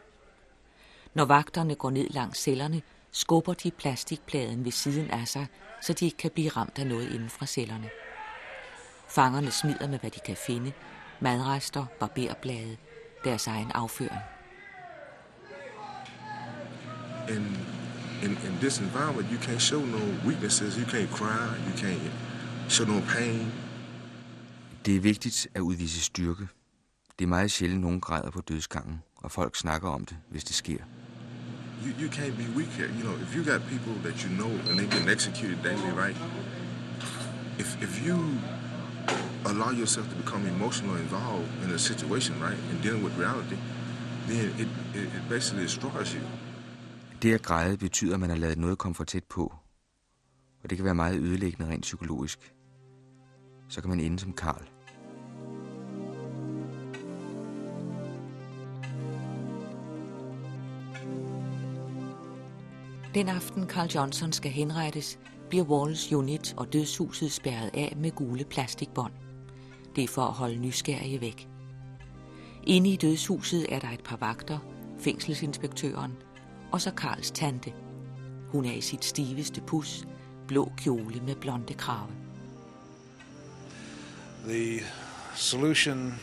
Når 1.14 1.24
vagterne 1.24 1.74
går 1.74 1.90
ned 1.90 2.08
langs 2.08 2.38
cellerne, 2.38 2.82
skubber 3.12 3.54
de 3.54 3.70
plastikpladen 3.70 4.64
ved 4.64 4.72
siden 4.72 5.10
af 5.10 5.28
sig, 5.28 5.46
så 5.82 5.92
de 5.92 6.04
ikke 6.04 6.16
kan 6.16 6.30
blive 6.30 6.48
ramt 6.48 6.78
af 6.78 6.86
noget 6.86 7.14
inden 7.14 7.30
fra 7.30 7.46
cellerne. 7.46 7.90
Fangerne 9.08 9.50
smider 9.50 9.88
med, 9.88 9.98
hvad 9.98 10.10
de 10.10 10.20
kan 10.20 10.36
finde. 10.36 10.72
Madrester, 11.20 11.86
barberblade, 12.00 12.76
deres 13.24 13.46
egen 13.46 13.70
afføring. 13.74 14.20
In, 17.28 17.58
in, 18.22 18.30
in 18.30 18.58
this 18.60 18.78
environment, 18.78 19.26
you 19.32 19.38
can't 19.38 19.58
show 19.60 19.80
no 19.80 19.98
weaknesses. 20.26 20.76
You 20.76 20.84
can't 20.84 21.10
cry. 21.10 21.46
You 21.66 21.74
can't 21.76 22.10
show 22.68 22.86
no 22.86 23.00
pain. 23.00 23.52
Det 24.86 24.96
er 24.96 25.00
vigtigt 25.00 25.48
at 25.54 25.60
udvise 25.60 26.00
styrke. 26.00 26.48
Det 27.18 27.24
er 27.24 27.28
meget 27.28 27.50
sjældent, 27.50 27.80
nogen 27.80 28.00
græder 28.00 28.30
på 28.30 28.40
dødsgangen, 28.40 29.02
og 29.16 29.30
folk 29.32 29.56
snakker 29.56 29.88
om 29.88 30.04
det, 30.04 30.16
hvis 30.30 30.44
det 30.44 30.54
sker. 30.54 30.78
You, 31.84 31.90
you 32.02 32.08
can't 32.10 32.36
be 32.36 32.46
weak 32.56 32.68
here. 32.68 32.88
You 32.88 33.02
know, 33.02 33.14
if 33.24 33.36
you 33.36 33.44
got 33.52 33.60
people 33.74 33.94
that 34.04 34.16
you 34.22 34.30
know 34.40 34.50
and 34.68 34.78
they 34.78 34.88
get 34.96 35.08
executed 35.16 35.58
daily, 35.64 35.92
right? 36.02 36.16
If, 37.58 37.82
if 37.82 38.06
you 38.06 38.16
allow 39.50 39.70
yourself 39.80 40.06
to 40.12 40.16
become 40.16 40.42
emotionally 40.56 41.00
involved 41.06 41.48
in 41.64 41.70
a 41.74 41.78
situation, 41.78 42.34
right, 42.46 42.60
and 42.70 42.82
dealing 42.82 43.04
with 43.04 43.14
reality, 43.24 43.58
then 44.28 44.38
it, 44.62 44.68
it, 44.94 45.06
it 45.16 45.22
basically 45.28 45.64
destroys 45.64 46.12
you. 46.12 46.22
Det 47.22 47.34
at 47.34 47.42
græde 47.42 47.76
betyder, 47.76 48.14
at 48.14 48.20
man 48.20 48.30
har 48.30 48.36
lavet 48.36 48.58
noget 48.58 48.78
komme 48.78 48.94
for 48.94 49.04
tæt 49.04 49.24
på, 49.24 49.54
og 50.62 50.70
det 50.70 50.78
kan 50.78 50.84
være 50.84 50.94
meget 50.94 51.20
ødelæggende 51.20 51.72
rent 51.72 51.82
psykologisk. 51.82 52.52
Så 53.70 53.80
kan 53.80 53.90
man 53.90 54.00
ende 54.00 54.18
som 54.18 54.32
Karl. 54.32 54.62
Den 63.14 63.28
aften 63.28 63.68
Carl 63.68 63.88
Johnson 63.88 64.32
skal 64.32 64.50
henrettes, 64.50 65.18
bliver 65.48 65.64
Walls 65.64 66.12
unit 66.12 66.54
og 66.56 66.72
dødshuset 66.72 67.32
spærret 67.32 67.70
af 67.74 67.94
med 67.96 68.10
gule 68.10 68.44
plastikbånd. 68.44 69.12
Det 69.96 70.04
er 70.04 70.08
for 70.08 70.22
at 70.22 70.32
holde 70.32 70.56
nysgerrige 70.58 71.20
væk. 71.20 71.48
Inde 72.66 72.90
i 72.92 72.96
dødshuset 72.96 73.74
er 73.74 73.78
der 73.78 73.90
et 73.90 74.04
par 74.04 74.16
vagter, 74.16 74.58
fængselsinspektøren 74.98 76.12
og 76.72 76.80
så 76.80 76.90
Karls 76.90 77.30
tante. 77.30 77.72
Hun 78.48 78.64
er 78.64 78.72
i 78.72 78.80
sit 78.80 79.04
stiveste 79.04 79.60
pus, 79.60 80.06
blå 80.48 80.72
kjole 80.76 81.20
med 81.20 81.34
blonde 81.36 81.74
krave. 81.74 82.29
The 84.46 84.82
solution 85.34 86.14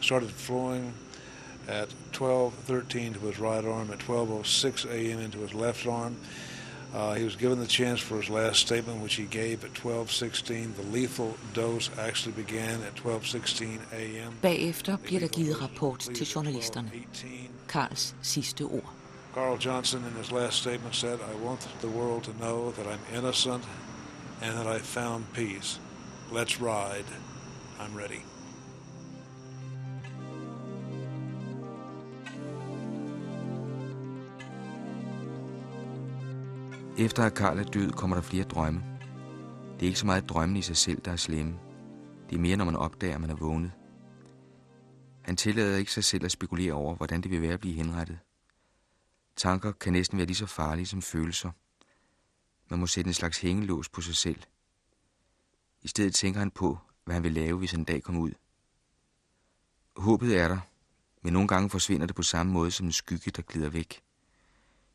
started 0.00 0.30
flowing 0.30 0.92
at 1.68 1.88
12:13 2.12 3.14
to 3.14 3.20
his 3.20 3.38
right 3.38 3.64
arm, 3.64 3.90
at 3.90 3.98
12:06 3.98 4.84
a.m. 4.90 5.20
into 5.20 5.38
his 5.38 5.54
left 5.54 5.86
arm. 5.86 6.16
Uh, 6.94 7.14
he 7.14 7.24
was 7.24 7.36
given 7.36 7.58
the 7.58 7.66
chance 7.66 8.00
for 8.00 8.16
his 8.16 8.30
last 8.30 8.60
statement, 8.60 9.02
which 9.02 9.14
he 9.14 9.24
gave 9.24 9.64
at 9.64 9.74
12:16. 9.74 10.76
The 10.76 10.82
lethal 10.82 11.36
dose 11.54 11.90
actually 11.98 12.32
began 12.32 12.82
at 12.82 12.94
12:16 12.94 13.80
a.m. 13.92 14.32
Bagefter 14.42 14.96
bliver 14.96 15.20
der 15.20 15.28
givet 15.28 15.62
rapport 15.62 15.98
til 15.98 16.26
journalisterne. 16.26 16.90
Karls 17.68 18.14
sidste 18.22 18.64
ord. 18.64 18.84
Carl 19.34 19.58
Johnson, 19.58 20.04
in 20.04 20.22
his 20.22 20.32
last 20.32 20.56
statement, 20.56 20.94
said, 20.94 21.18
"I 21.20 21.44
want 21.44 21.60
the 21.80 21.88
world 21.88 22.22
to 22.24 22.32
know 22.32 22.72
that 22.72 22.86
I'm 22.86 23.16
innocent 23.18 23.64
and 24.42 24.52
that 24.58 24.66
I 24.66 24.78
found 24.78 25.24
peace. 25.34 25.80
Let's 26.32 26.60
ride. 26.60 27.04
I'm 27.78 27.98
ready." 27.98 28.20
Efter 36.98 37.24
at 37.24 37.34
Karl 37.34 37.58
er 37.58 37.64
død, 37.64 37.90
kommer 37.90 38.16
der 38.16 38.22
flere 38.22 38.44
drømme. 38.44 38.82
Det 39.74 39.82
er 39.82 39.86
ikke 39.86 39.98
så 39.98 40.06
meget 40.06 40.28
drømmen 40.28 40.56
i 40.56 40.62
sig 40.62 40.76
selv, 40.76 41.00
der 41.00 41.12
er 41.12 41.16
slemme. 41.16 41.58
Det 42.30 42.36
er 42.36 42.40
mere, 42.40 42.56
når 42.56 42.64
man 42.64 42.76
opdager, 42.76 43.14
at 43.14 43.20
man 43.20 43.30
er 43.30 43.34
vågnet. 43.34 43.72
Han 45.22 45.36
tillader 45.36 45.76
ikke 45.76 45.92
sig 45.92 46.04
selv 46.04 46.24
at 46.24 46.32
spekulere 46.32 46.72
over, 46.72 46.94
hvordan 46.94 47.20
det 47.20 47.30
vil 47.30 47.42
være 47.42 47.52
at 47.52 47.60
blive 47.60 47.74
henrettet. 47.74 48.18
Tanker 49.36 49.72
kan 49.72 49.92
næsten 49.92 50.18
være 50.18 50.26
lige 50.26 50.36
så 50.36 50.46
farlige 50.46 50.86
som 50.86 51.02
følelser. 51.02 51.50
Man 52.70 52.80
må 52.80 52.86
sætte 52.86 53.08
en 53.08 53.14
slags 53.14 53.40
hængelås 53.40 53.88
på 53.88 54.00
sig 54.00 54.16
selv. 54.16 54.42
I 55.82 55.88
stedet 55.88 56.14
tænker 56.14 56.40
han 56.40 56.50
på, 56.50 56.78
hvad 57.06 57.14
han 57.14 57.22
vil 57.22 57.32
lave, 57.32 57.58
hvis 57.58 57.72
en 57.72 57.84
dag 57.84 58.02
kommer 58.02 58.20
ud. 58.20 58.32
Håbet 59.96 60.38
er 60.38 60.48
der, 60.48 60.58
men 61.22 61.32
nogle 61.32 61.48
gange 61.48 61.70
forsvinder 61.70 62.06
det 62.06 62.16
på 62.16 62.22
samme 62.22 62.52
måde 62.52 62.70
som 62.70 62.86
en 62.86 62.92
skygge, 62.92 63.30
der 63.30 63.42
glider 63.42 63.68
væk. 63.68 64.02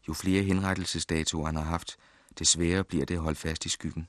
Jo 0.08 0.14
flere 0.14 0.44
henrettelsesdatoer 0.44 1.46
han 1.46 1.56
har 1.56 1.64
haft, 1.64 1.98
desværre 2.40 2.84
bliver 2.84 3.06
det 3.06 3.16
at 3.16 3.22
holde 3.22 3.40
fast 3.40 3.66
i 3.66 3.70
skyggen. 3.70 4.08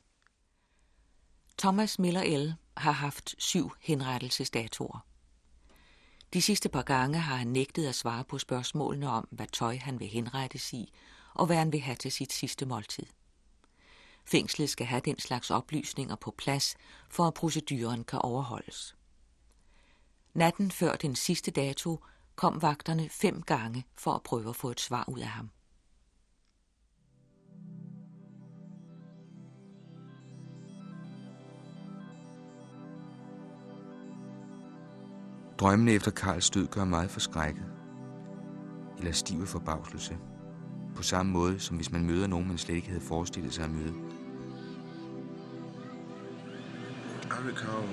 Thomas 1.58 1.98
Miller 1.98 2.38
L. 2.38 2.54
har 2.76 2.92
haft 2.92 3.34
syv 3.38 3.72
henrettelsesdatoer. 3.80 5.06
De 6.32 6.42
sidste 6.42 6.68
par 6.68 6.82
gange 6.82 7.18
har 7.18 7.36
han 7.36 7.46
nægtet 7.46 7.86
at 7.86 7.94
svare 7.94 8.24
på 8.24 8.38
spørgsmålene 8.38 9.10
om, 9.10 9.28
hvad 9.30 9.46
tøj 9.52 9.76
han 9.76 10.00
vil 10.00 10.08
henrettes 10.08 10.72
i, 10.72 10.92
og 11.34 11.46
hvad 11.46 11.56
han 11.56 11.72
vil 11.72 11.80
have 11.80 11.96
til 11.96 12.12
sit 12.12 12.32
sidste 12.32 12.66
måltid. 12.66 13.06
Fængslet 14.24 14.70
skal 14.70 14.86
have 14.86 15.02
den 15.04 15.18
slags 15.18 15.50
oplysninger 15.50 16.16
på 16.16 16.34
plads, 16.38 16.76
for 17.10 17.24
at 17.24 17.34
proceduren 17.34 18.04
kan 18.04 18.18
overholdes. 18.18 18.96
Natten 20.34 20.70
før 20.70 20.96
den 20.96 21.16
sidste 21.16 21.50
dato 21.50 22.00
kom 22.36 22.62
vagterne 22.62 23.08
fem 23.08 23.42
gange 23.42 23.84
for 23.94 24.12
at 24.12 24.22
prøve 24.22 24.48
at 24.48 24.56
få 24.56 24.70
et 24.70 24.80
svar 24.80 25.04
ud 25.08 25.18
af 25.18 25.26
ham. 25.26 25.50
Drømmene 35.58 35.92
efter 35.92 36.10
Karls 36.10 36.50
død 36.50 36.66
gør 36.66 36.84
mig 36.84 37.10
forskrækket. 37.10 37.64
Eller 38.98 39.12
stive 39.12 39.46
forbavselse. 39.46 40.18
På 40.96 41.02
samme 41.02 41.32
måde, 41.32 41.60
som 41.60 41.76
hvis 41.76 41.92
man 41.92 42.06
møder 42.06 42.26
nogen, 42.26 42.48
man 42.48 42.58
slet 42.58 42.74
ikke 42.74 42.88
havde 42.88 43.00
forestillet 43.00 43.54
sig 43.54 43.64
at 43.64 43.70
møde. 43.70 43.94
I 47.30 47.48
recall 47.50 47.84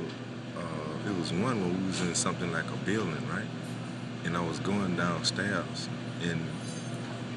uh, 0.58 1.12
it 1.12 1.18
was 1.20 1.32
one 1.32 1.62
where 1.62 1.74
we 1.78 1.88
was 1.88 2.02
in 2.02 2.16
something 2.16 2.52
like 2.52 2.68
a 2.78 2.86
building, 2.86 3.26
right? 3.36 3.50
And 4.26 4.36
I 4.36 4.44
was 4.50 4.60
going 4.60 4.98
downstairs, 4.98 5.90
and 6.30 6.40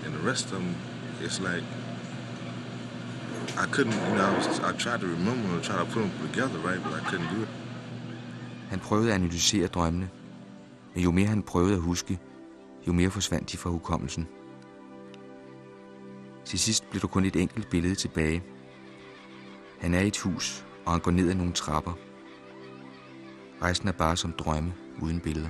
and 0.05 0.15
the 0.15 0.31
rest 0.31 0.53
of 0.53 0.59
them, 0.59 0.75
it's 1.25 1.41
like 1.41 1.65
I 3.57 3.67
couldn't, 3.75 3.95
you 4.09 4.15
know, 4.17 4.25
I, 4.25 4.37
was, 4.37 4.61
I 4.61 4.73
tried 4.73 5.01
to 5.01 5.07
remember 5.07 5.55
and 5.55 5.63
try 5.63 5.77
to 5.77 5.85
put 5.85 6.03
them 6.03 6.13
together, 6.29 6.59
right? 6.69 6.83
But 6.85 6.93
I 7.01 7.03
couldn't 7.11 7.31
do 7.37 7.43
it. 7.43 7.49
Han 8.69 8.79
prøvede 8.79 9.09
at 9.09 9.15
analysere 9.15 9.67
drømmene, 9.67 10.09
men 10.95 11.05
jo 11.05 11.11
mere 11.11 11.27
han 11.27 11.43
prøvede 11.43 11.75
at 11.75 11.81
huske, 11.81 12.19
jo 12.87 12.93
mere 12.93 13.11
forsvandt 13.11 13.53
de 13.53 13.57
fra 13.57 13.71
hukommelsen. 13.71 14.29
Til 16.53 16.61
sidst 16.61 16.91
blev 16.91 17.01
der 17.01 17.07
kun 17.07 17.25
et 17.25 17.37
enkelt 17.37 17.71
billede 17.71 17.95
tilbage. 17.95 18.43
Han 19.81 19.95
er 19.95 20.01
i 20.01 20.07
et 20.07 20.19
hus, 20.19 20.65
og 20.87 20.93
han 20.93 21.01
går 21.01 21.11
ned 21.11 21.31
ad 21.31 21.35
nogle 21.35 21.53
trapper. 21.53 21.93
Resten 23.63 23.89
er 23.89 23.93
bare 23.93 24.17
som 24.17 24.33
drømme 24.33 24.75
uden 25.03 25.21
billeder. 25.21 25.49